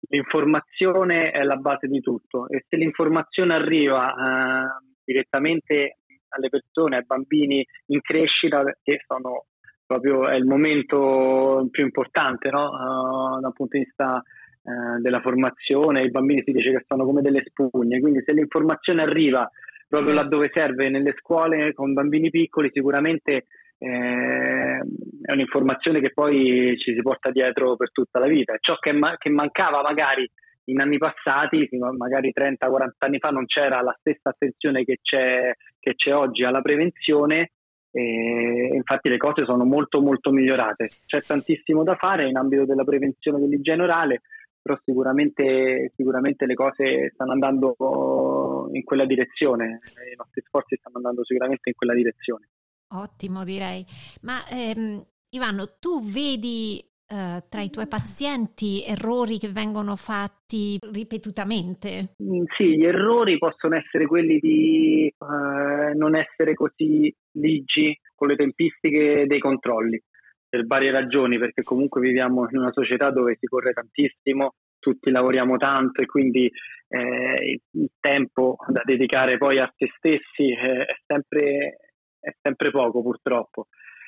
[0.09, 5.97] l'informazione è la base di tutto e se l'informazione arriva eh, direttamente
[6.29, 9.45] alle persone, ai bambini in crescita, che sono
[9.85, 12.69] proprio è il momento più importante no?
[12.69, 17.21] uh, dal punto di vista uh, della formazione, i bambini si dice che sono come
[17.21, 19.47] delle spugne, quindi se l'informazione arriva
[19.87, 23.45] proprio laddove serve nelle scuole con bambini piccoli sicuramente
[23.83, 24.79] eh,
[25.21, 28.55] è un'informazione che poi ci si porta dietro per tutta la vita.
[28.59, 30.29] Ciò che, ma- che mancava magari
[30.65, 31.67] in anni passati,
[31.97, 36.61] magari 30-40 anni fa, non c'era la stessa attenzione che c'è, che c'è oggi alla
[36.61, 37.51] prevenzione.
[37.91, 40.89] E infatti le cose sono molto molto migliorate.
[41.05, 44.21] C'è tantissimo da fare in ambito della prevenzione dell'igiene orale,
[44.61, 49.79] però sicuramente, sicuramente le cose stanno andando in quella direzione,
[50.11, 52.47] i nostri sforzi stanno andando sicuramente in quella direzione.
[52.93, 53.85] Ottimo, direi.
[54.21, 62.13] Ma ehm, Ivano, tu vedi eh, tra i tuoi pazienti errori che vengono fatti ripetutamente?
[62.23, 68.35] Mm, sì, gli errori possono essere quelli di eh, non essere così ligi con le
[68.35, 70.01] tempistiche dei controlli
[70.47, 75.57] per varie ragioni, perché comunque viviamo in una società dove si corre tantissimo, tutti lavoriamo
[75.57, 76.45] tanto e quindi
[76.89, 81.77] eh, il tempo da dedicare poi a se stessi è sempre
[82.23, 83.67] è sempre poco purtroppo.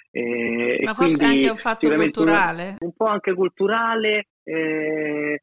[0.10, 2.78] E, Ma forse anche un fatto culturale?
[2.80, 5.41] Un, un, po' anche culturale, eh,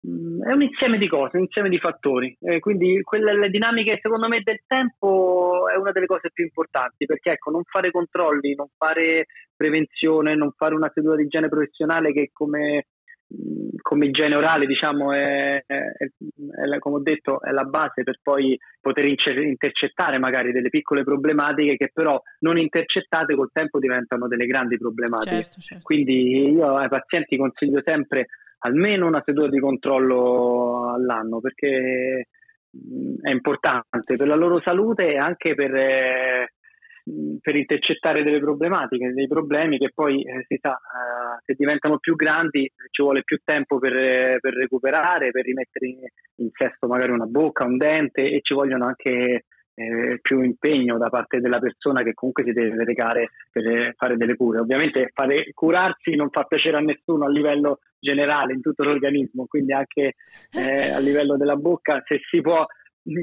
[0.00, 2.36] è un insieme di cose, un insieme di fattori.
[2.40, 7.06] Eh, quindi quelle, le dinamiche secondo me del tempo è una delle cose più importanti
[7.06, 12.12] perché ecco, non fare controlli, non fare prevenzione, non fare una seduta di igiene professionale
[12.12, 12.86] che come
[13.82, 18.58] come igiene orale diciamo è, è, è, come ho detto è la base per poi
[18.80, 24.78] poter intercettare magari delle piccole problematiche che però non intercettate col tempo diventano delle grandi
[24.78, 25.84] problematiche certo, certo.
[25.84, 28.28] quindi io ai pazienti consiglio sempre
[28.60, 32.28] almeno una seduta di controllo all'anno perché
[33.20, 36.52] è importante per la loro salute e anche per eh,
[37.40, 42.14] per intercettare delle problematiche, dei problemi che poi eh, si sa, eh, se diventano più
[42.14, 45.98] grandi ci vuole più tempo per, eh, per recuperare, per rimettere in,
[46.36, 49.44] in, sesto magari una bocca, un dente e ci vogliono anche
[49.74, 54.34] eh, più impegno da parte della persona che comunque si deve recare per fare delle
[54.34, 54.58] cure.
[54.58, 59.72] Ovviamente fare, curarsi non fa piacere a nessuno a livello generale in tutto l'organismo, quindi
[59.72, 60.14] anche
[60.50, 62.66] eh, a livello della bocca se si può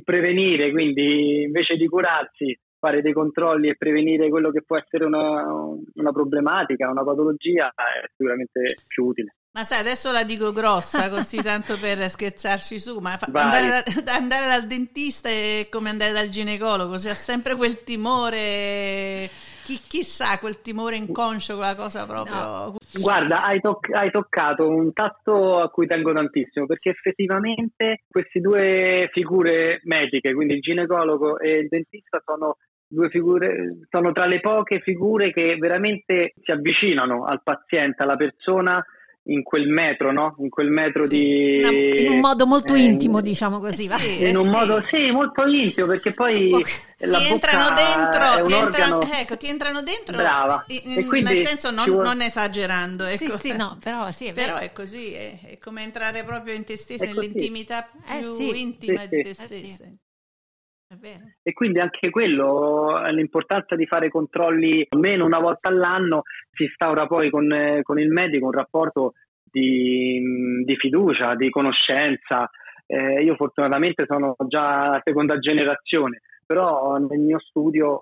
[0.04, 5.44] prevenire, quindi invece di curarsi fare dei controlli e prevenire quello che può essere una,
[5.44, 9.36] una problematica, una patologia, è sicuramente più utile.
[9.56, 14.16] Ma sai, adesso la dico grossa, così tanto per scherzarci su, ma fa- andare, da,
[14.16, 19.30] andare, dal dentista è come andare dal ginecologo, si ha sempre quel timore,
[19.64, 22.36] chi, chissà, quel timore inconscio, quella cosa proprio...
[22.36, 22.76] No.
[23.00, 29.10] Guarda, hai, toc- hai, toccato un tasto a cui tengo tantissimo, perché effettivamente queste due
[29.14, 32.58] figure mediche, quindi il ginecologo e il dentista, sono
[32.96, 38.84] due figure, sono tra le poche figure che veramente si avvicinano al paziente, alla persona
[39.28, 40.36] in quel metro, no?
[40.40, 42.02] In quel metro sì, di...
[42.04, 43.98] In un modo molto eh, intimo, diciamo così, va?
[43.98, 44.50] Sì, in un sì.
[44.50, 46.52] modo, sì, molto intimo, perché poi
[46.98, 50.66] la ti entrano dentro, ti entrano, ecco, ti entrano dentro, Brava.
[50.68, 52.04] In, nel senso non, vuole...
[52.04, 53.38] non esagerando, ecco.
[53.38, 56.64] Sì, sì, no, però sì, è Però è così, è, è, come entrare proprio in
[56.64, 57.88] te stesso, nell'intimità
[58.20, 59.84] più eh, intima di te stesso.
[59.84, 60.05] Eh,
[61.44, 67.30] e quindi anche quello, l'importanza di fare controlli almeno una volta all'anno, si instaura poi
[67.30, 72.50] con, con il medico un rapporto di, di fiducia, di conoscenza.
[72.88, 78.02] Eh, io fortunatamente sono già seconda generazione, però nel mio studio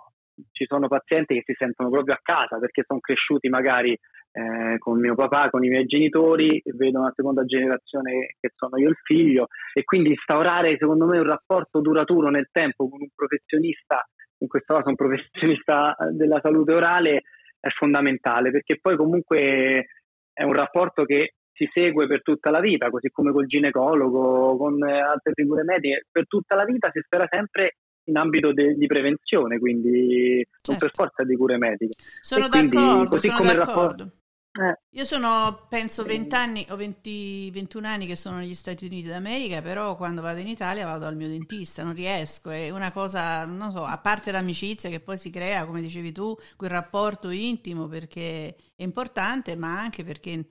[0.51, 3.97] ci sono pazienti che si sentono proprio a casa perché sono cresciuti magari
[4.33, 8.89] eh, con mio papà, con i miei genitori, vedo una seconda generazione che sono io
[8.89, 14.03] il figlio e quindi instaurare secondo me un rapporto duraturo nel tempo con un professionista,
[14.39, 17.21] in questo caso un professionista della salute orale,
[17.59, 19.87] è fondamentale perché poi comunque
[20.33, 24.81] è un rapporto che si segue per tutta la vita, così come col ginecologo, con
[24.81, 29.59] altre figure mediche, per tutta la vita si spera sempre in ambito de- di prevenzione,
[29.59, 30.71] quindi certo.
[30.71, 31.93] non per forza di cure mediche.
[32.21, 33.91] Sono d'accordo, così sono come d'accordo.
[33.93, 34.21] il rapporto
[34.55, 34.79] eh.
[34.91, 39.63] Io sono, penso, 20 anni o 20, 21 anni che sono negli Stati Uniti d'America,
[39.63, 43.71] però quando vado in Italia vado al mio dentista, non riesco, è una cosa, non
[43.71, 48.55] so, a parte l'amicizia che poi si crea, come dicevi tu, quel rapporto intimo perché
[48.75, 50.45] è importante, ma anche perché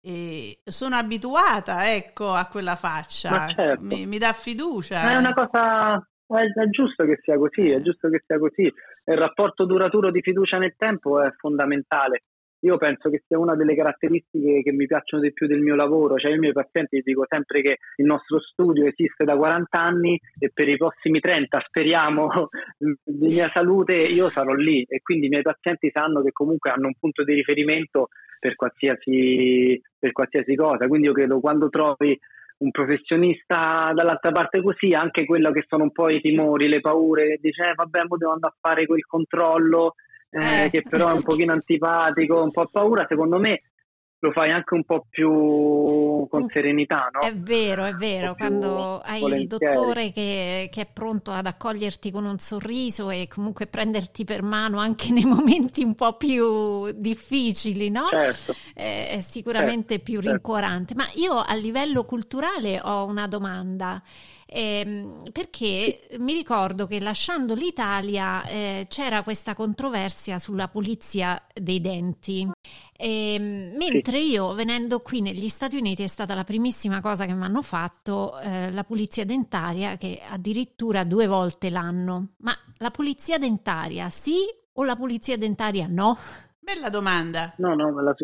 [0.00, 3.84] eh, sono abituata, ecco, a quella faccia, certo.
[3.84, 5.10] mi, mi, dà fiducia.
[5.10, 8.62] È una cosa, è, è giusto che sia così, è giusto che sia così.
[8.62, 12.22] Il rapporto duraturo di fiducia nel tempo è fondamentale
[12.60, 16.16] io penso che sia una delle caratteristiche che mi piacciono di più del mio lavoro,
[16.16, 20.20] cioè io ai miei pazienti dico sempre che il nostro studio esiste da 40 anni
[20.38, 24.84] e per i prossimi 30 speriamo di mia salute io sarò lì.
[24.88, 28.08] E quindi i miei pazienti sanno che comunque hanno un punto di riferimento
[28.40, 32.18] per qualsiasi, per qualsiasi cosa, quindi io credo quando trovi
[32.58, 37.38] un professionista dall'altra parte così, anche quello che sono un po' i timori, le paure,
[37.40, 39.94] dice eh, vabbè, devo andare a fare quel controllo,
[40.30, 40.70] eh, eh.
[40.70, 43.62] che però è un pochino antipatico, un po' paura, secondo me
[44.20, 47.20] lo fai anche un po' più con serenità, no?
[47.20, 49.42] È vero, è vero, quando hai volentieri.
[49.42, 54.42] il dottore che, che, è pronto ad accoglierti con un sorriso e comunque prenderti per
[54.42, 58.08] mano anche nei momenti un po' più difficili, no?
[58.10, 58.54] Certo.
[58.74, 60.30] È, è sicuramente certo, più certo.
[60.30, 60.94] rincuorante.
[60.96, 64.02] Ma io a livello culturale ho una domanda.
[64.50, 72.48] Eh, perché mi ricordo che lasciando l'Italia eh, c'era questa controversia sulla pulizia dei denti.
[72.96, 77.34] E, ehm, mentre io venendo qui negli Stati Uniti è stata la primissima cosa che
[77.34, 82.34] mi hanno fatto eh, la pulizia dentaria che addirittura due volte l'anno.
[82.38, 84.36] Ma la pulizia dentaria sì
[84.72, 86.16] o la pulizia dentaria no?
[86.58, 87.52] Bella domanda.
[87.58, 88.14] No, no, la,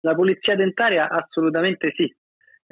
[0.00, 2.12] la pulizia dentaria assolutamente sì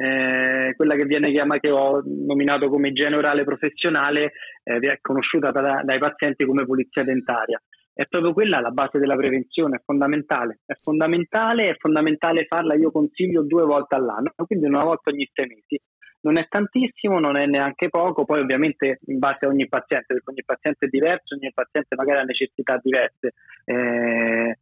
[0.00, 4.32] eh, quella che viene chiamata, che ho nominato come igiene orale professionale,
[4.62, 7.60] eh, è conosciuta da, dai pazienti come pulizia dentaria.
[7.92, 10.60] È proprio quella la base della prevenzione, è fondamentale.
[10.64, 15.46] È fondamentale, è fondamentale farla, io consiglio due volte all'anno, quindi una volta ogni sei
[15.48, 15.78] mesi.
[16.22, 20.30] Non è tantissimo, non è neanche poco, poi ovviamente in base a ogni paziente, perché
[20.30, 23.34] ogni paziente è diverso, ogni paziente magari ha necessità diverse.
[23.66, 24.58] Eh,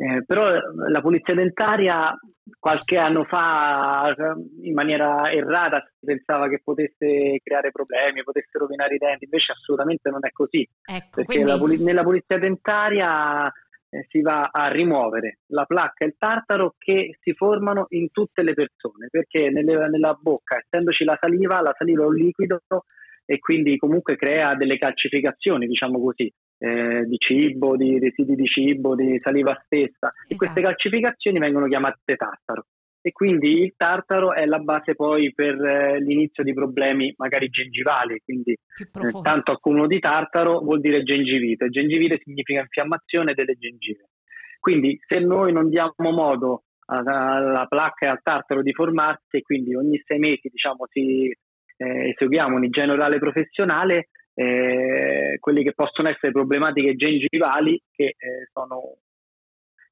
[0.00, 0.48] eh, però
[0.88, 2.18] la pulizia dentaria
[2.58, 4.14] qualche anno fa
[4.62, 10.08] in maniera errata si pensava che potesse creare problemi, potesse rovinare i denti, invece assolutamente
[10.08, 10.66] non è così.
[10.86, 11.58] Ecco, perché quindi...
[11.58, 13.46] puli- nella pulizia dentaria
[13.90, 18.42] eh, si va a rimuovere la placca e il tartaro che si formano in tutte
[18.42, 22.62] le persone, perché nelle, nella bocca, essendoci la saliva, la saliva è un liquido
[23.26, 28.94] e quindi comunque crea delle calcificazioni, diciamo così eh, di cibo, di residui di cibo,
[28.94, 30.12] di saliva stessa.
[30.12, 30.28] Esatto.
[30.28, 32.66] e queste calcificazioni vengono chiamate tartaro.
[33.02, 38.20] E quindi il tartaro è la base poi per eh, l'inizio di problemi magari gengivali,
[38.22, 44.10] quindi eh, tanto accumulo di tartaro vuol dire gengivite, gengivite significa infiammazione delle gengive.
[44.60, 49.74] Quindi se noi non diamo modo alla placca e al tartaro di formarsi e quindi
[49.74, 51.32] ogni sei mesi diciamo, si,
[51.76, 54.08] eh, eseguiamo un'igiene orale professionale,
[54.40, 58.96] eh, quelli che possono essere problematiche gengivali che eh, sono,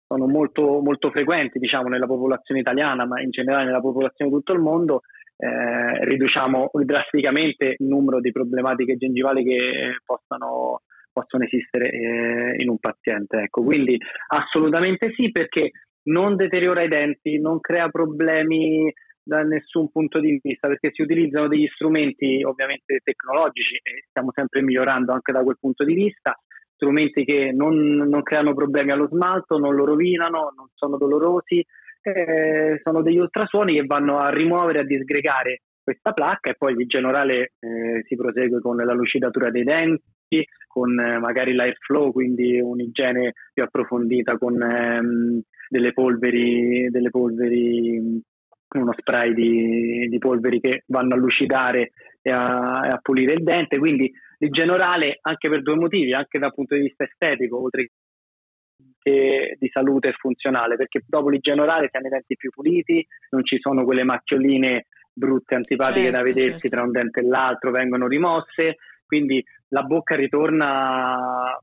[0.07, 4.55] sono molto, molto, frequenti diciamo, nella popolazione italiana, ma in generale nella popolazione di tutto
[4.55, 5.03] il mondo,
[5.37, 10.81] eh, riduciamo drasticamente il numero di problematiche gengivali che possano,
[11.13, 13.43] possono esistere eh, in un paziente.
[13.43, 13.63] Ecco.
[13.63, 15.73] Quindi assolutamente sì, perché
[16.05, 18.91] non deteriora i denti, non crea problemi
[19.29, 24.63] da nessun punto di vista, perché si utilizzano degli strumenti ovviamente tecnologici e stiamo sempre
[24.63, 26.35] migliorando anche da quel punto di vista,
[26.75, 31.63] strumenti che non, non creano problemi allo smalto, non lo rovinano, non sono dolorosi,
[32.01, 36.87] eh, sono degli ultrasuoni che vanno a rimuovere, a disgregare questa placca e poi in
[36.87, 43.33] generale eh, si prosegue con la lucidatura dei denti, con eh, magari l'airflow, quindi un'igiene
[43.53, 48.23] più approfondita con ehm, delle polveri, delle polveri
[48.77, 53.79] uno spray di, di, polveri che vanno a lucidare e a, a, pulire il dente,
[53.79, 54.75] quindi l'igiene
[55.21, 57.91] anche per due motivi, anche dal punto di vista estetico, oltre
[59.01, 63.07] che di salute e funzionale, perché dopo l'igiene orale si hanno i denti più puliti,
[63.31, 66.69] non ci sono quelle macchioline brutte, antipatiche certo, da vedersi certo.
[66.69, 71.59] tra un dente e l'altro, vengono rimosse, quindi la bocca ritorna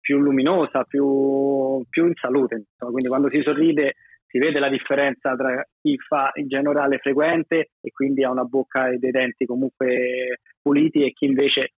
[0.00, 2.54] più luminosa, più, più in salute.
[2.54, 2.92] Insomma.
[2.92, 3.94] Quindi quando si sorride
[4.32, 8.88] si vede la differenza tra chi fa in generale frequente e quindi ha una bocca
[8.88, 11.74] e dei denti comunque puliti e chi invece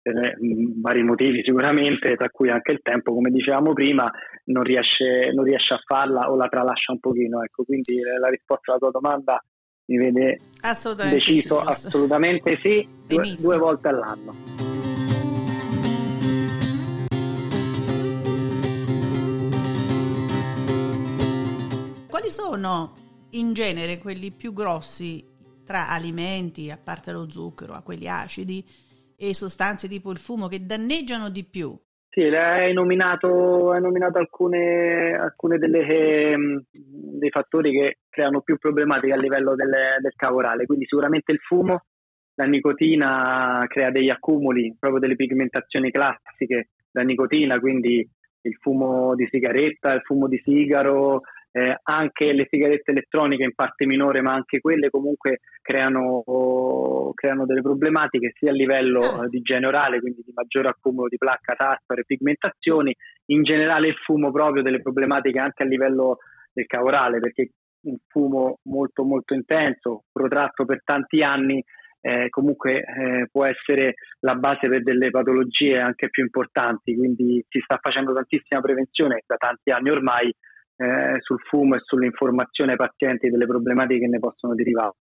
[0.00, 0.38] per
[0.80, 4.10] vari motivi sicuramente, tra cui anche il tempo, come dicevamo prima,
[4.44, 7.42] non riesce, non riesce a farla o la tralascia un pochino.
[7.42, 9.44] Ecco, quindi la risposta alla tua domanda
[9.86, 14.67] mi vede assolutamente deciso, sì, assolutamente sì, due, due volte all'anno.
[22.08, 22.94] Quali sono
[23.32, 25.22] in genere quelli più grossi
[25.62, 28.64] tra alimenti, a parte lo zucchero, a quelli acidi,
[29.14, 31.78] e sostanze tipo il fumo che danneggiano di più?
[32.08, 39.12] Sì, hai nominato, hai nominato alcune, alcune delle, ehm, dei fattori che creano più problematiche
[39.12, 41.84] a livello del, del cavorale, quindi sicuramente il fumo,
[42.36, 48.08] la nicotina crea degli accumuli, proprio delle pigmentazioni classiche da nicotina, quindi
[48.40, 51.20] il fumo di sigaretta, il fumo di sigaro,
[51.58, 56.22] eh, anche le sigarette elettroniche in parte minore, ma anche quelle comunque creano,
[57.14, 59.24] creano delle problematiche sia a livello ah.
[59.24, 62.94] eh, di igiene orale, quindi di maggiore accumulo di placca, tartare, pigmentazioni,
[63.26, 66.18] in generale il fumo proprio delle problematiche anche a livello
[66.52, 67.50] del cavorale, perché
[67.80, 71.62] un fumo molto molto intenso, protratto per tanti anni,
[72.00, 77.58] eh, comunque eh, può essere la base per delle patologie anche più importanti, quindi si
[77.60, 80.32] sta facendo tantissima prevenzione da tanti anni ormai
[80.78, 84.94] eh, sul fumo e sull'informazione ai pazienti delle problematiche che ne possono derivare.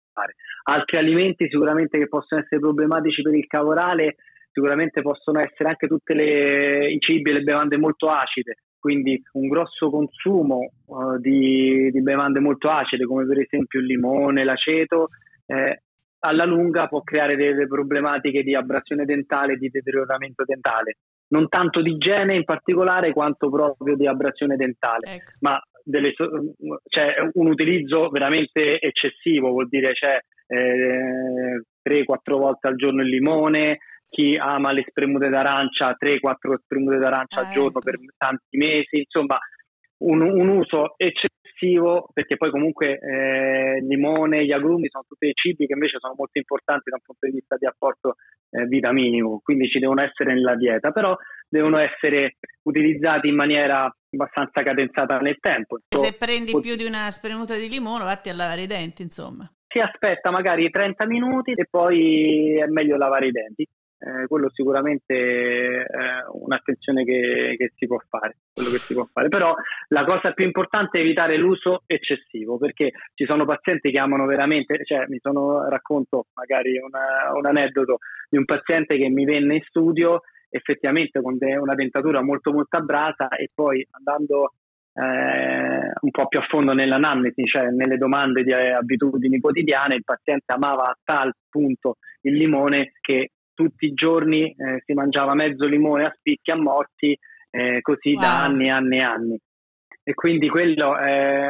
[0.64, 4.16] Altri alimenti sicuramente che possono essere problematici per il cavorale
[4.56, 9.90] sicuramente possono essere anche tutti i cibi e le bevande molto acide, quindi un grosso
[9.90, 15.10] consumo uh, di, di, bevande molto acide come per esempio il limone, l'aceto,
[15.48, 15.82] eh,
[16.20, 20.96] alla lunga può creare delle problematiche di abrasione dentale e di deterioramento dentale
[21.30, 25.32] non tanto di igiene in particolare quanto proprio di abrasione dentale, ecco.
[25.40, 30.18] ma delle, cioè, un utilizzo veramente eccessivo, vuol dire c'è
[30.48, 37.42] eh, 3-4 volte al giorno il limone, chi ama le spremute d'arancia 3-4 spremute d'arancia
[37.42, 37.80] ah, al giorno ecco.
[37.80, 39.38] per tanti mesi, insomma
[39.98, 45.74] un, un uso eccessivo perché poi comunque eh, limone, gli agrumi sono tutti cibi che
[45.74, 48.16] invece sono molto importanti da un punto di vista di apporto
[48.50, 51.16] eh, vitaminico, quindi ci devono essere nella dieta, però
[51.48, 55.78] devono essere utilizzati in maniera abbastanza cadenzata nel tempo.
[55.88, 59.50] Se prendi pot- più di una spremuta di limone, vatti a lavare i denti, insomma.
[59.68, 63.68] Si aspetta magari 30 minuti e poi è meglio lavare i denti
[64.06, 65.16] eh, quello sicuramente
[65.84, 69.30] è un'attenzione che, che, si può fare, quello che si può fare.
[69.30, 69.56] Però
[69.88, 74.86] la cosa più importante è evitare l'uso eccessivo, perché ci sono pazienti che amano veramente,
[74.86, 77.98] cioè mi sono, racconto magari una, un aneddoto
[78.30, 82.78] di un paziente che mi venne in studio effettivamente con de- una dentatura molto molto
[82.78, 84.54] abrasa e poi andando
[84.94, 90.54] eh, un po' più a fondo nell'anamnesi, cioè nelle domande di abitudini quotidiane, il paziente
[90.54, 96.06] amava a tal punto il limone che tutti i giorni eh, si mangiava mezzo limone
[96.06, 97.18] a spicchi a morti,
[97.50, 98.22] eh, così wow.
[98.22, 99.40] da anni e anni e anni.
[100.08, 101.48] E quindi quello è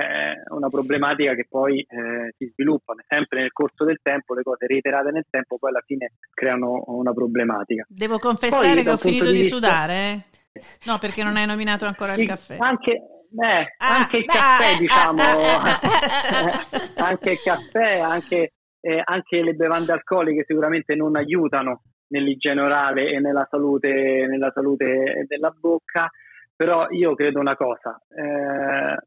[0.51, 5.11] una problematica che poi eh, si sviluppa sempre nel corso del tempo, le cose reiterate
[5.11, 7.83] nel tempo poi alla fine creano una problematica.
[7.89, 9.55] Devo confessare poi, che ho finito di, vista...
[9.55, 10.61] sudare, eh?
[10.85, 12.55] no perché non hai nominato ancora il caffè.
[12.59, 15.21] Anche, eh, ah, anche il caffè, ah, diciamo,
[17.05, 23.19] anche il caffè, anche, eh, anche le bevande alcoliche sicuramente non aiutano nell'igiene orale e
[23.19, 26.09] nella salute, nella salute della bocca,
[26.55, 28.97] però io credo una cosa, eh,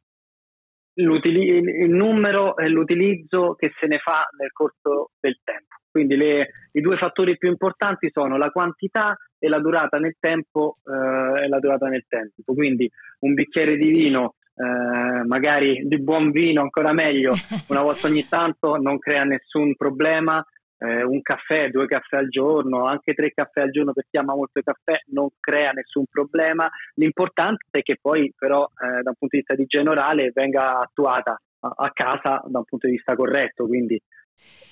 [0.95, 5.77] il numero e l'utilizzo che se ne fa nel corso del tempo.
[5.91, 10.79] Quindi le, i due fattori più importanti sono la quantità e la durata nel tempo
[10.85, 12.43] eh, e la durata nel tempo.
[12.45, 12.91] Quindi
[13.21, 17.33] un bicchiere di vino, eh, magari di buon vino ancora meglio,
[17.69, 20.45] una volta ogni tanto non crea nessun problema,
[20.79, 24.35] eh, un caffè, due caffè al giorno, anche tre caffè al giorno per chi ama
[24.35, 26.69] molto il caffè non crea nessun problema.
[26.95, 31.39] L'importante è che poi però eh, da un punto di vista di generale venga attuata
[31.61, 34.01] a, a, casa da un punto di vista corretto, quindi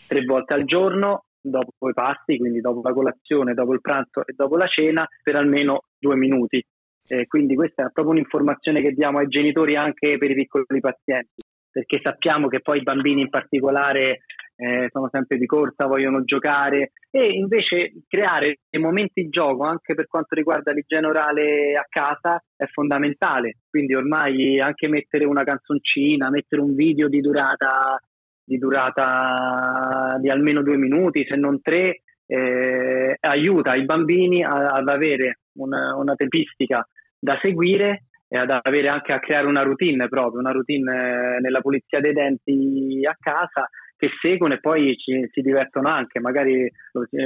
[0.06, 4.32] tre volte al giorno dopo i pasti, quindi dopo la colazione, dopo il pranzo e
[4.34, 6.64] dopo la cena per almeno due minuti.
[7.08, 11.42] Eh, quindi questa è proprio un'informazione che diamo ai genitori anche per i piccoli pazienti,
[11.70, 14.22] perché sappiamo che poi i bambini in particolare
[14.56, 16.92] eh, sono sempre di corsa, vogliono giocare.
[17.10, 22.42] E invece creare dei momenti di gioco anche per quanto riguarda l'igiene orale a casa
[22.56, 27.98] è fondamentale, quindi ormai anche mettere una canzoncina, mettere un video di durata
[28.46, 34.88] di, durata di almeno due minuti, se non tre, eh, aiuta i bambini a, ad
[34.88, 36.86] avere una, una tempistica
[37.18, 42.00] da seguire e ad avere anche a creare una routine proprio, una routine nella pulizia
[42.00, 46.70] dei denti a casa che seguono e poi ci, si divertono anche, magari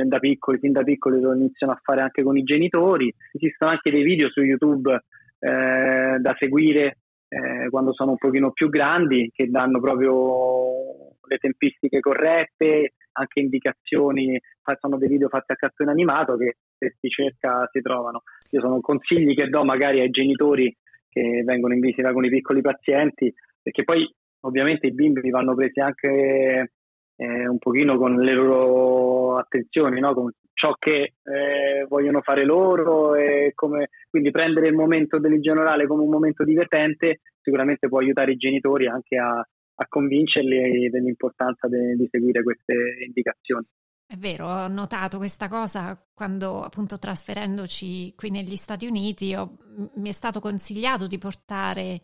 [0.04, 3.12] da piccoli, fin da piccoli lo iniziano a fare anche con i genitori.
[3.32, 4.92] Esistono anche dei video su YouTube
[5.38, 6.98] eh, da seguire
[7.28, 14.40] eh, quando sono un pochino più grandi che danno proprio le tempistiche corrette, anche indicazioni,
[14.78, 18.22] sono dei video fatti a cartone animato che se si cerca si trovano.
[18.50, 20.74] Io sono consigli che do magari ai genitori
[21.08, 24.08] che vengono in visita con i piccoli pazienti, perché poi
[24.40, 26.72] ovviamente i bimbi vanno presi anche
[27.16, 30.14] eh, un pochino con le loro attenzioni, no?
[30.14, 35.86] con ciò che eh, vogliono fare loro e come, quindi prendere il momento dell'igiene orale
[35.86, 41.94] come un momento divertente sicuramente può aiutare i genitori anche a, a convincerli dell'importanza de,
[41.96, 42.74] di seguire queste
[43.06, 43.66] indicazioni.
[44.06, 49.56] È vero, ho notato questa cosa quando appunto trasferendoci qui negli Stati Uniti ho,
[49.96, 52.00] mi è stato consigliato di portare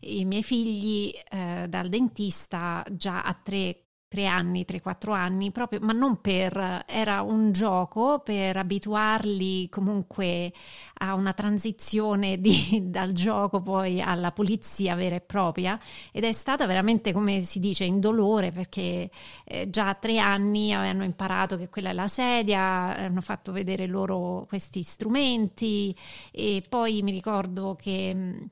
[0.00, 5.80] i miei figli eh, dal dentista già a tre tre anni, tre, quattro anni, proprio,
[5.82, 10.50] ma non per, era un gioco per abituarli comunque
[11.00, 15.78] a una transizione di, dal gioco poi alla pulizia vera e propria.
[16.10, 19.10] Ed è stata veramente, come si dice, indolore perché
[19.44, 23.86] eh, già a tre anni avevano imparato che quella è la sedia, hanno fatto vedere
[23.86, 25.94] loro questi strumenti.
[26.32, 28.48] E poi mi ricordo che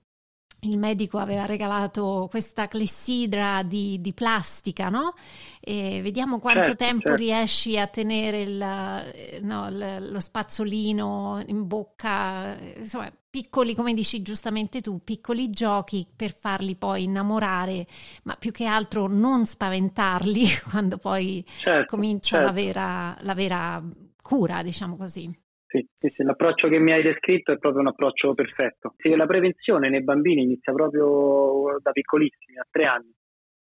[0.60, 5.14] il medico aveva regalato questa clessidra di, di plastica, no?
[5.60, 7.16] E vediamo quanto certo, tempo certo.
[7.16, 15.02] riesci a tenere il, no, lo spazzolino in bocca, insomma, piccoli, come dici giustamente tu,
[15.04, 17.86] piccoli giochi per farli poi innamorare,
[18.24, 22.62] ma più che altro non spaventarli quando poi certo, comincia la certo.
[22.62, 23.82] vera, la vera
[24.22, 25.44] cura, diciamo così.
[25.76, 28.94] Sì, sì, sì, l'approccio che mi hai descritto è proprio un approccio perfetto.
[28.96, 33.12] Sì, la prevenzione nei bambini inizia proprio da piccolissimi, a tre anni,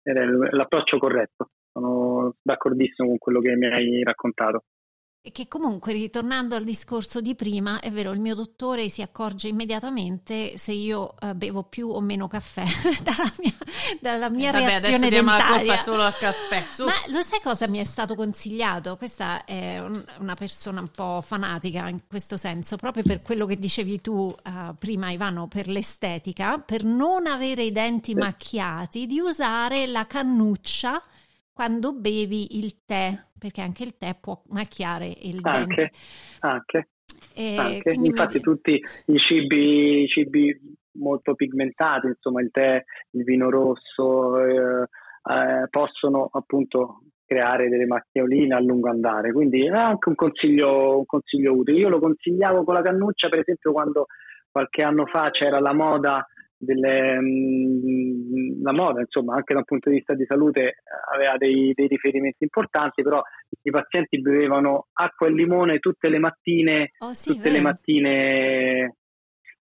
[0.02, 1.50] ed è l'approccio corretto.
[1.70, 4.62] Sono d'accordissimo con quello che mi hai raccontato.
[5.20, 9.48] E che comunque, ritornando al discorso di prima, è vero, il mio dottore si accorge
[9.48, 12.64] immediatamente se io uh, bevo più o meno caffè
[13.02, 13.54] dalla mia,
[14.00, 15.48] dalla mia eh, vabbè, reazione adesso dentaria.
[15.48, 16.64] la colpa solo al caffè.
[16.70, 16.84] Su.
[16.84, 18.96] Ma lo sai cosa mi è stato consigliato?
[18.96, 23.58] Questa è un, una persona un po' fanatica in questo senso, proprio per quello che
[23.58, 29.86] dicevi tu uh, prima, Ivano, per l'estetica, per non avere i denti macchiati, di usare
[29.88, 31.02] la cannuccia
[31.59, 35.90] quando bevi il tè, perché anche il tè può macchiare il anche, dente.
[36.38, 36.88] Anche,
[37.34, 37.94] anche.
[37.94, 38.40] Infatti mi...
[38.40, 40.56] tutti i cibi, i cibi,
[40.98, 42.80] molto pigmentati, insomma il tè,
[43.11, 49.32] il vino rosso, eh, eh, possono appunto creare delle macchioline a lungo andare.
[49.32, 51.78] Quindi è anche un consiglio, un consiglio utile.
[51.78, 54.06] Io lo consigliavo con la cannuccia, per esempio, quando
[54.48, 56.24] qualche anno fa c'era la moda
[56.59, 60.74] delle, mm, la moda, insomma, anche dal punto di vista di salute eh,
[61.14, 63.22] aveva dei, dei, riferimenti importanti, però
[63.62, 68.96] i pazienti bevevano acqua e limone tutte le mattine, oh, sì, tutte le mattine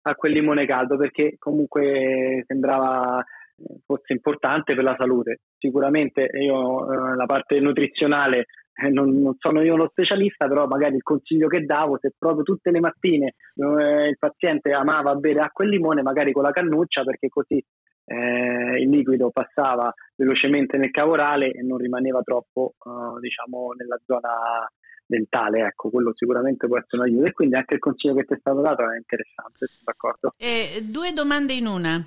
[0.02, 5.40] acqua e limone caldo perché comunque sembrava eh, fosse importante per la salute.
[5.58, 8.46] Sicuramente io eh, la parte nutrizionale
[8.78, 12.42] eh, non, non, sono io uno specialista, però magari il consiglio che davo, se proprio
[12.42, 17.02] tutte le mattine eh, il paziente amava bere acqua e limone, magari con la cannuccia,
[17.02, 17.62] perché così
[18.04, 23.98] eh, il liquido passava velocemente nel cavo orale e non rimaneva troppo, eh, diciamo, nella
[24.04, 24.68] zona
[25.06, 27.26] dentale, ecco, quello sicuramente può essere un aiuto.
[27.26, 30.32] E quindi anche il consiglio che ti è stato dato è interessante, sono d'accordo.
[30.36, 32.06] Eh, due domande in una.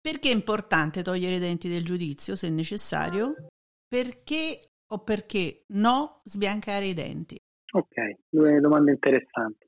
[0.00, 3.34] Perché è importante togliere i denti del giudizio, se necessario?
[3.88, 7.36] Perché o perché no sbiancare i denti?
[7.72, 7.94] Ok,
[8.28, 9.66] due domande interessanti.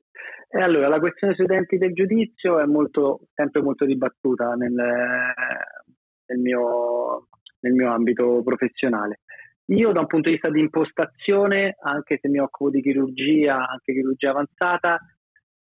[0.51, 6.39] E allora, la questione sui denti del giudizio è molto, sempre molto dibattuta nel, nel,
[6.39, 7.27] mio,
[7.59, 9.19] nel mio ambito professionale.
[9.65, 13.93] Io da un punto di vista di impostazione, anche se mi occupo di chirurgia, anche
[13.93, 14.99] chirurgia avanzata,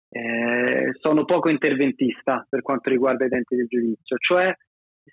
[0.09, 4.50] eh, sono poco interventista per quanto riguarda i denti del giudizio, cioè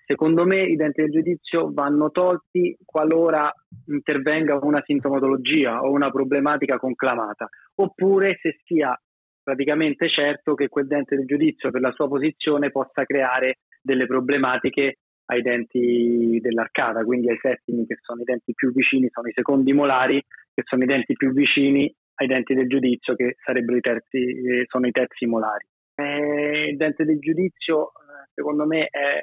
[0.04, 3.52] Secondo me i denti del giudizio vanno tolti qualora
[3.86, 8.98] intervenga una sintomatologia o una problematica conclamata, oppure se sia
[9.42, 14.98] praticamente certo che quel dente del giudizio per la sua posizione possa creare delle problematiche
[15.26, 19.72] ai denti dell'arcata, quindi ai settimi che sono i denti più vicini, sono i secondi
[19.72, 20.22] molari,
[20.54, 24.64] che sono i denti più vicini ai denti del giudizio, che sarebbero i terzi, eh,
[24.68, 25.66] sono i terzi molari.
[25.94, 29.22] Eh, il dente del giudizio, eh, secondo me, è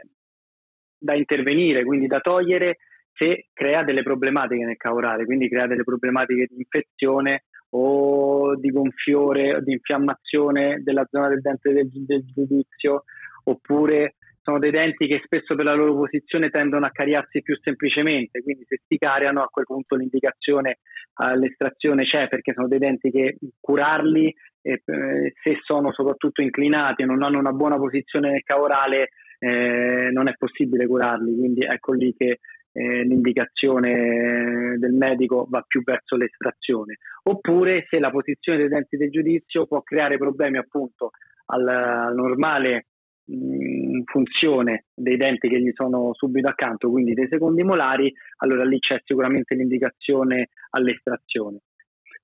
[1.04, 2.78] da intervenire, quindi da togliere
[3.14, 7.44] se crea delle problematiche nel cavorale, quindi crea delle problematiche di infezione
[7.76, 13.04] o di gonfiore, di infiammazione della zona del dente del, del giudizio,
[13.46, 18.42] oppure sono dei denti che spesso per la loro posizione tendono a cariarsi più semplicemente,
[18.42, 20.80] quindi se si cariano a quel punto l'indicazione
[21.16, 27.24] all'estrazione c'è perché sono dei denti che curarli eh, se sono soprattutto inclinati e non
[27.24, 29.10] hanno una buona posizione nel cavorale
[29.44, 32.40] eh, non è possibile curarli, quindi ecco lì che
[32.72, 37.00] eh, l'indicazione del medico va più verso l'estrazione.
[37.24, 41.12] Oppure se la posizione dei denti del giudizio può creare problemi appunto
[41.48, 42.88] alla normale
[43.26, 48.80] mh, funzione dei denti che gli sono subito accanto, quindi dei secondi molari, allora lì
[48.80, 51.60] c'è sicuramente l'indicazione all'estrazione.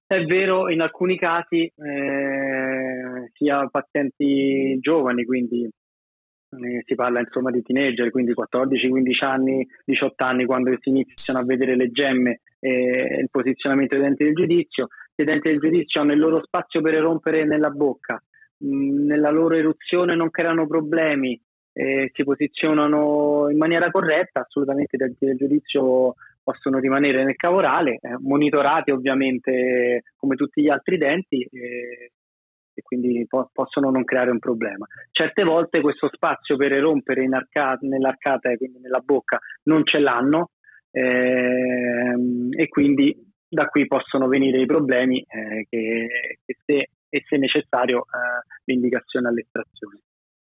[0.08, 5.70] È vero, in alcuni casi eh, sia pazienti giovani, quindi
[6.52, 11.46] eh, si parla insomma di teenager, quindi 14-15 anni, 18 anni, quando si iniziano a
[11.46, 14.88] vedere le gemme e il posizionamento dei denti del giudizio.
[15.16, 18.22] I denti del giudizio hanno il loro spazio per erompere nella bocca,
[18.58, 21.40] mh, nella loro eruzione non creano problemi,
[21.74, 28.00] eh, si posizionano in maniera corretta, assolutamente i denti del giudizio possono rimanere nel cavorale,
[28.02, 31.42] eh, monitorati ovviamente come tutti gli altri denti.
[31.44, 32.12] Eh,
[32.80, 34.86] e quindi po- possono non creare un problema.
[35.12, 40.52] Certe volte questo spazio per erompere arcata, nell'arcata e quindi nella bocca non ce l'hanno
[40.92, 43.16] ehm, e quindi
[43.48, 46.08] da qui possono venire i problemi eh, che,
[46.46, 50.00] che, se, e se necessario eh, l'indicazione all'estrazione.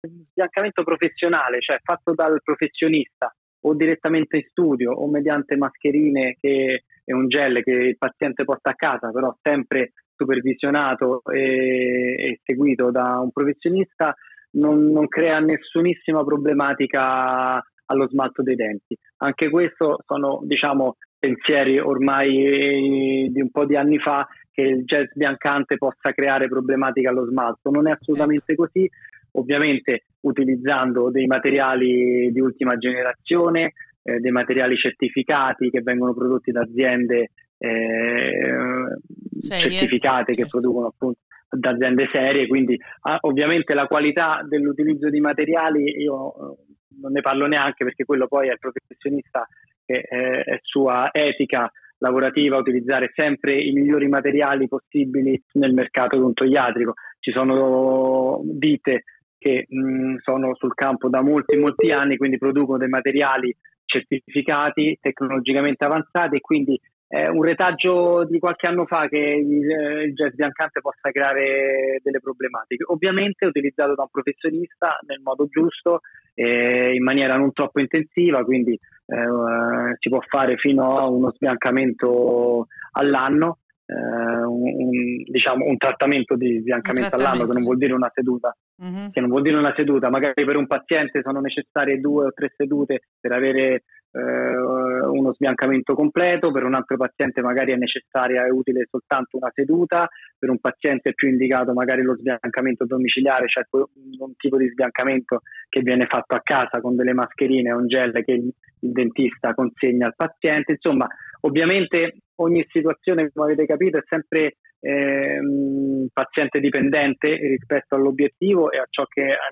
[0.03, 6.85] Il sbiancamento professionale, cioè fatto dal professionista o direttamente in studio o mediante mascherine che,
[7.05, 12.91] e un gel che il paziente porta a casa, però sempre supervisionato e, e seguito
[12.91, 14.15] da un professionista
[14.53, 18.97] non, non, crea nessunissima problematica allo smalto dei denti.
[19.19, 25.09] Anche questo sono diciamo, pensieri ormai di un po' di anni fa che il gel
[25.11, 27.71] sbiancante possa creare problematiche allo smalto.
[27.71, 28.89] Non è assolutamente così,
[29.33, 36.61] ovviamente utilizzando dei materiali di ultima generazione, eh, dei materiali certificati che vengono prodotti da
[36.61, 37.31] aziende
[37.63, 38.99] eh,
[39.41, 46.01] certificate che producono appunto da aziende serie, quindi ah, ovviamente la qualità dell'utilizzo di materiali
[46.01, 46.57] io eh,
[47.01, 49.47] non ne parlo neanche perché quello poi è il professionista
[49.85, 56.95] che eh, è sua etica lavorativa utilizzare sempre i migliori materiali possibili nel mercato odontoiatrico.
[57.21, 59.05] Ci sono dite
[59.39, 63.55] che mh, sono sul campo da molti molti anni, quindi producono dei materiali
[63.85, 66.81] certificati, tecnologicamente avanzati e quindi
[67.13, 72.01] è un retaggio di qualche anno fa che il, eh, il jazz biancante possa creare
[72.03, 72.85] delle problematiche.
[72.87, 76.01] Ovviamente utilizzato da un professionista nel modo giusto,
[76.33, 82.69] eh, in maniera non troppo intensiva, quindi eh, si può fare fino a uno sbiancamento
[82.93, 87.29] all'anno, eh, un, diciamo un trattamento di sbiancamento trattamento.
[87.29, 88.57] all'anno che non vuol dire una seduta.
[88.83, 89.11] Mm-hmm.
[89.11, 92.55] Che non vuol dire una seduta, magari per un paziente sono necessarie due o tre
[92.57, 93.83] sedute per avere eh,
[94.19, 100.09] uno sbiancamento completo, per un altro paziente magari è necessaria e utile soltanto una seduta,
[100.39, 105.81] per un paziente più indicato magari lo sbiancamento domiciliare, cioè un tipo di sbiancamento che
[105.81, 110.15] viene fatto a casa con delle mascherine e un gel che il, dentista consegna al
[110.17, 110.73] paziente.
[110.73, 111.07] Insomma,
[111.41, 118.87] ovviamente ogni situazione, come avete capito, è sempre ehm, paziente dipendente rispetto all'obiettivo e a
[118.91, 119.05] ciò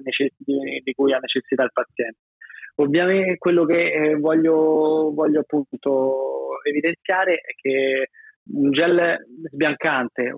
[0.02, 2.18] necess- di, di cui ha necessità il paziente.
[2.76, 8.10] Ovviamente quello che eh, voglio, voglio appunto evidenziare è che
[8.52, 9.16] un gel
[9.52, 10.34] sbiancante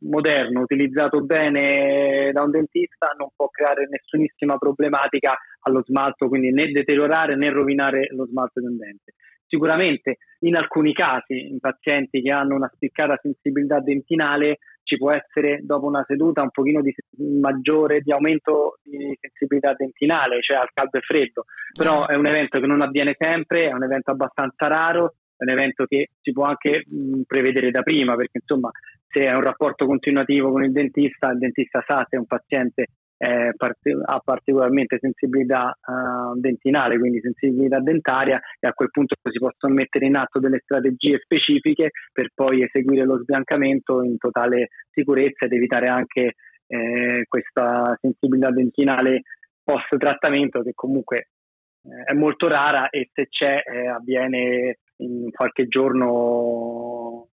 [0.00, 6.66] moderno utilizzato bene da un dentista non può creare nessunissima problematica allo smalto, quindi né
[6.66, 9.14] deteriorare né rovinare lo smalto di un dente.
[9.46, 15.60] Sicuramente in alcuni casi, in pazienti che hanno una spiccata sensibilità dentinale, ci può essere
[15.62, 16.94] dopo una seduta un pochino di
[17.40, 21.44] maggiore di aumento di sensibilità dentinale, cioè al caldo e freddo,
[21.76, 25.50] però è un evento che non avviene sempre, è un evento abbastanza raro, è un
[25.50, 28.70] evento che si può anche mh, prevedere da prima, perché insomma
[29.08, 32.88] se è un rapporto continuativo con il dentista, il dentista sa se un paziente
[33.24, 40.06] ha particolarmente sensibilità uh, dentinale, quindi sensibilità dentaria e a quel punto si possono mettere
[40.06, 45.86] in atto delle strategie specifiche per poi eseguire lo sbiancamento in totale sicurezza ed evitare
[45.86, 46.34] anche
[46.66, 49.22] eh, questa sensibilità dentinale
[49.62, 51.28] post trattamento che comunque
[51.82, 57.28] eh, è molto rara e se c'è eh, avviene in qualche giorno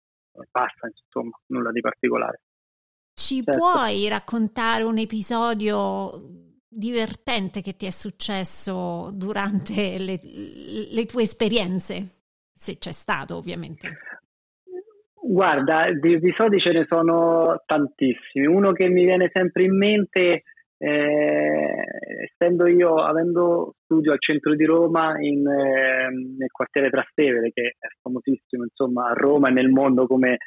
[0.51, 2.41] passa, insomma, nulla di particolare.
[3.19, 3.59] Ci certo.
[3.59, 6.09] puoi raccontare un episodio
[6.69, 10.19] divertente che ti è successo durante le,
[10.89, 11.95] le tue esperienze?
[12.53, 13.89] Se c'è stato, ovviamente.
[15.21, 18.45] Guarda, di episodi ce ne sono tantissimi.
[18.45, 20.43] Uno che mi viene sempre in mente,
[20.77, 21.83] eh,
[22.23, 26.07] essendo io, avendo studio al centro di Roma, in, eh,
[26.37, 30.37] nel quartiere Trastevere, che è famosissimo insomma a Roma e nel mondo come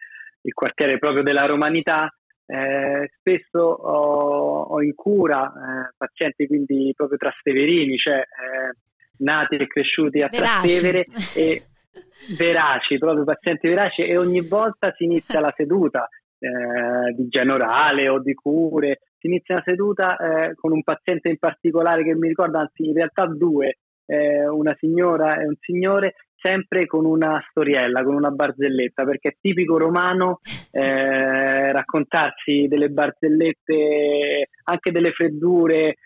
[0.41, 2.11] il quartiere proprio della romanità,
[2.47, 8.76] eh, spesso ho, ho, in cura eh, pazienti quindi proprio trasteverini, cioè eh,
[9.18, 10.66] nati e cresciuti a Veraci.
[10.66, 11.05] Trastevere
[11.36, 11.62] e
[12.36, 18.20] veraci, proprio pazienti veraci e ogni volta si inizia la seduta eh, di generale o
[18.20, 22.61] di cure, si inizia la seduta eh, con un paziente in particolare che mi ricorda,
[22.61, 28.14] anzi in realtà due, eh, una signora e un signore sempre con una storiella, con
[28.14, 30.40] una barzelletta, perché è tipico romano
[30.72, 35.97] eh, raccontarsi delle barzellette, anche delle freddure,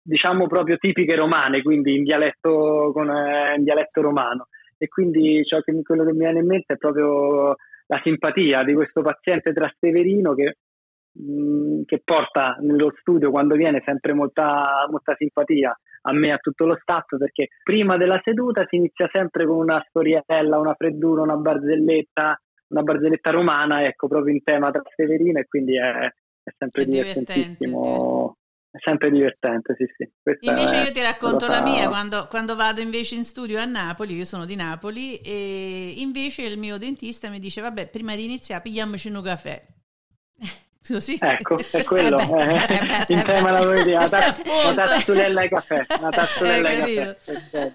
[0.00, 4.46] diciamo proprio tipiche romane, quindi in dialetto, con, eh, in dialetto romano.
[4.78, 8.72] E quindi ciò che, quello che mi viene in mente è proprio la simpatia di
[8.72, 10.56] questo paziente trasteverino che,
[11.12, 16.64] mh, che porta nello studio quando viene sempre molta, molta simpatia a me a tutto
[16.64, 21.36] lo staff perché prima della seduta si inizia sempre con una storiella, una freddura, una
[21.36, 26.86] barzelletta, una barzelletta romana, ecco, proprio in tema Trasteverino e quindi è, è sempre è
[26.86, 28.34] divertentissimo.
[28.72, 30.08] È sempre divertente, sì, sì.
[30.22, 34.14] Questa invece io ti racconto la mia, quando, quando, vado invece in studio a Napoli,
[34.14, 38.62] io sono di Napoli, e invece il mio dentista mi dice, vabbè, prima di iniziare
[38.62, 39.60] pigliamoci un caffè.
[40.92, 41.18] Così.
[41.20, 42.18] Ecco, è quello.
[42.18, 45.86] Eh, in tema alla politica, una tazzulella e caffè.
[45.98, 47.72] Una tazzulella e caffè.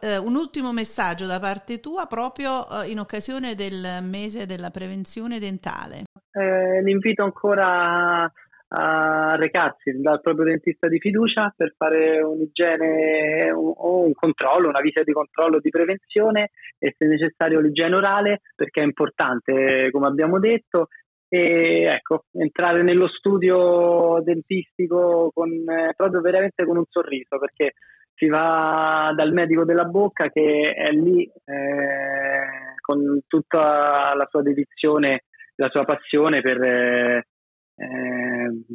[0.00, 5.38] Uh, un ultimo messaggio da parte tua proprio uh, in occasione del mese della prevenzione
[5.38, 6.04] dentale.
[6.32, 8.30] Eh, l'invito ancora
[8.74, 15.02] a recarsi dal proprio dentista di fiducia per fare un'igiene o un controllo, una visita
[15.02, 20.88] di controllo di prevenzione e se necessario l'igiene orale perché è importante, come abbiamo detto,
[21.34, 27.72] e ecco, entrare nello studio dentistico con, eh, proprio veramente con un sorriso perché
[28.14, 35.24] si va dal medico della bocca che è lì eh, con tutta la sua dedizione,
[35.54, 37.26] la sua passione per, eh,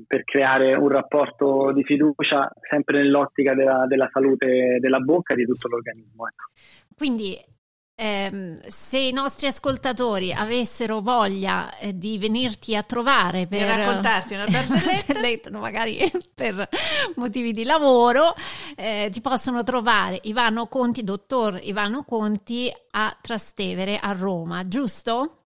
[0.07, 5.45] per creare un rapporto di fiducia sempre nell'ottica della, della salute della bocca e di
[5.45, 6.25] tutto l'organismo.
[6.25, 6.45] Ecco.
[6.97, 7.37] Quindi
[7.99, 14.33] eh, se i nostri ascoltatori avessero voglia eh, di venirti a trovare per, per raccontarti
[14.35, 15.97] una barzelletta, magari
[16.35, 16.69] per
[17.15, 18.35] motivi di lavoro,
[18.75, 25.45] eh, ti possono trovare Ivano Conti, dottor Ivano Conti a Trastevere a Roma, giusto?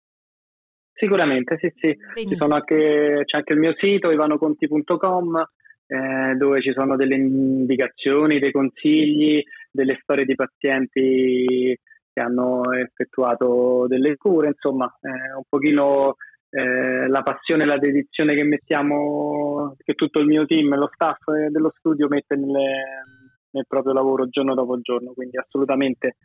[0.93, 1.97] Sicuramente, sì, sì.
[2.39, 5.47] Anche, c'è anche il mio sito ivanoconti.com
[5.87, 9.41] eh, dove ci sono delle indicazioni, dei consigli,
[9.71, 11.77] delle storie di pazienti
[12.13, 16.15] che hanno effettuato delle cure, insomma, eh, un pochino
[16.49, 20.89] eh, la passione e la dedizione che mettiamo, che tutto il mio team e lo
[20.93, 22.83] staff dello studio mette nelle,
[23.51, 26.17] nel proprio lavoro giorno dopo giorno, quindi assolutamente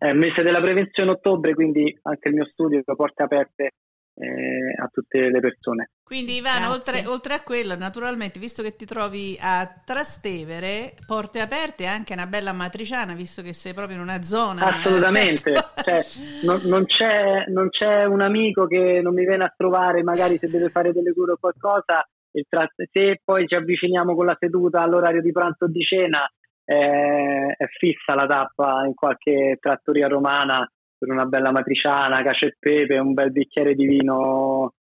[0.00, 3.72] il mese della prevenzione ottobre, quindi anche il mio studio porte aperte
[4.18, 5.90] eh, a tutte le persone.
[6.02, 11.86] Quindi Ivano, oltre, oltre, a quello, naturalmente, visto che ti trovi a Trastevere, porte aperte
[11.86, 14.66] anche una bella matriciana, visto che sei proprio in una zona...
[14.66, 15.52] Assolutamente,
[15.84, 16.04] cioè,
[16.44, 20.48] non, non, c'è, non, c'è, un amico che non mi viene a trovare, magari se
[20.48, 22.06] deve fare delle cure o qualcosa,
[22.48, 26.26] tra- se poi ci avviciniamo con la seduta all'orario di pranzo o di cena,
[26.64, 30.66] eh, è fissa la tappa in qualche trattoria romana
[30.98, 34.74] per una bella matriciana, cacio e pepe, un bel bicchiere di vino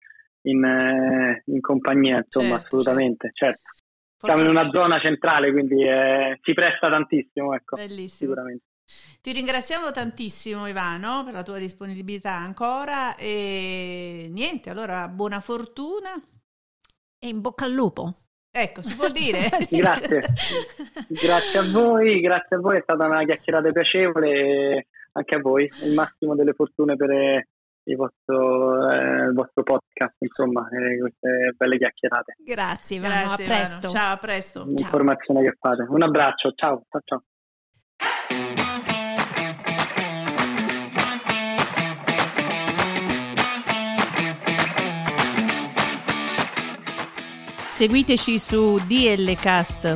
[0.44, 3.62] in, eh, in compagnia, insomma, certo, assolutamente, certo.
[4.18, 4.26] certo.
[4.26, 8.32] Siamo in una zona centrale, quindi eh, si presta tantissimo, ecco, Bellissimo.
[8.32, 8.64] sicuramente.
[9.20, 16.14] Ti ringraziamo tantissimo Ivano per la tua disponibilità ancora e niente, allora buona fortuna
[17.18, 18.20] e in bocca al lupo.
[18.52, 19.50] Ecco, si può dire.
[19.70, 20.22] grazie,
[21.10, 25.94] grazie a voi, grazie a voi, è stata una chiacchierata piacevole anche a voi, il
[25.94, 27.48] massimo delle fortune per eh,
[27.84, 32.36] il vostro, eh, il vostro podcast, insomma, eh, queste belle chiacchierate.
[32.44, 33.88] Grazie, Ivano, Grazie, a presto.
[33.90, 34.66] Ciao, a presto.
[34.66, 35.86] L'informazione che fate.
[35.88, 37.24] Un abbraccio, ciao, ciao, ciao.
[47.70, 49.96] Seguiteci su dlcast.com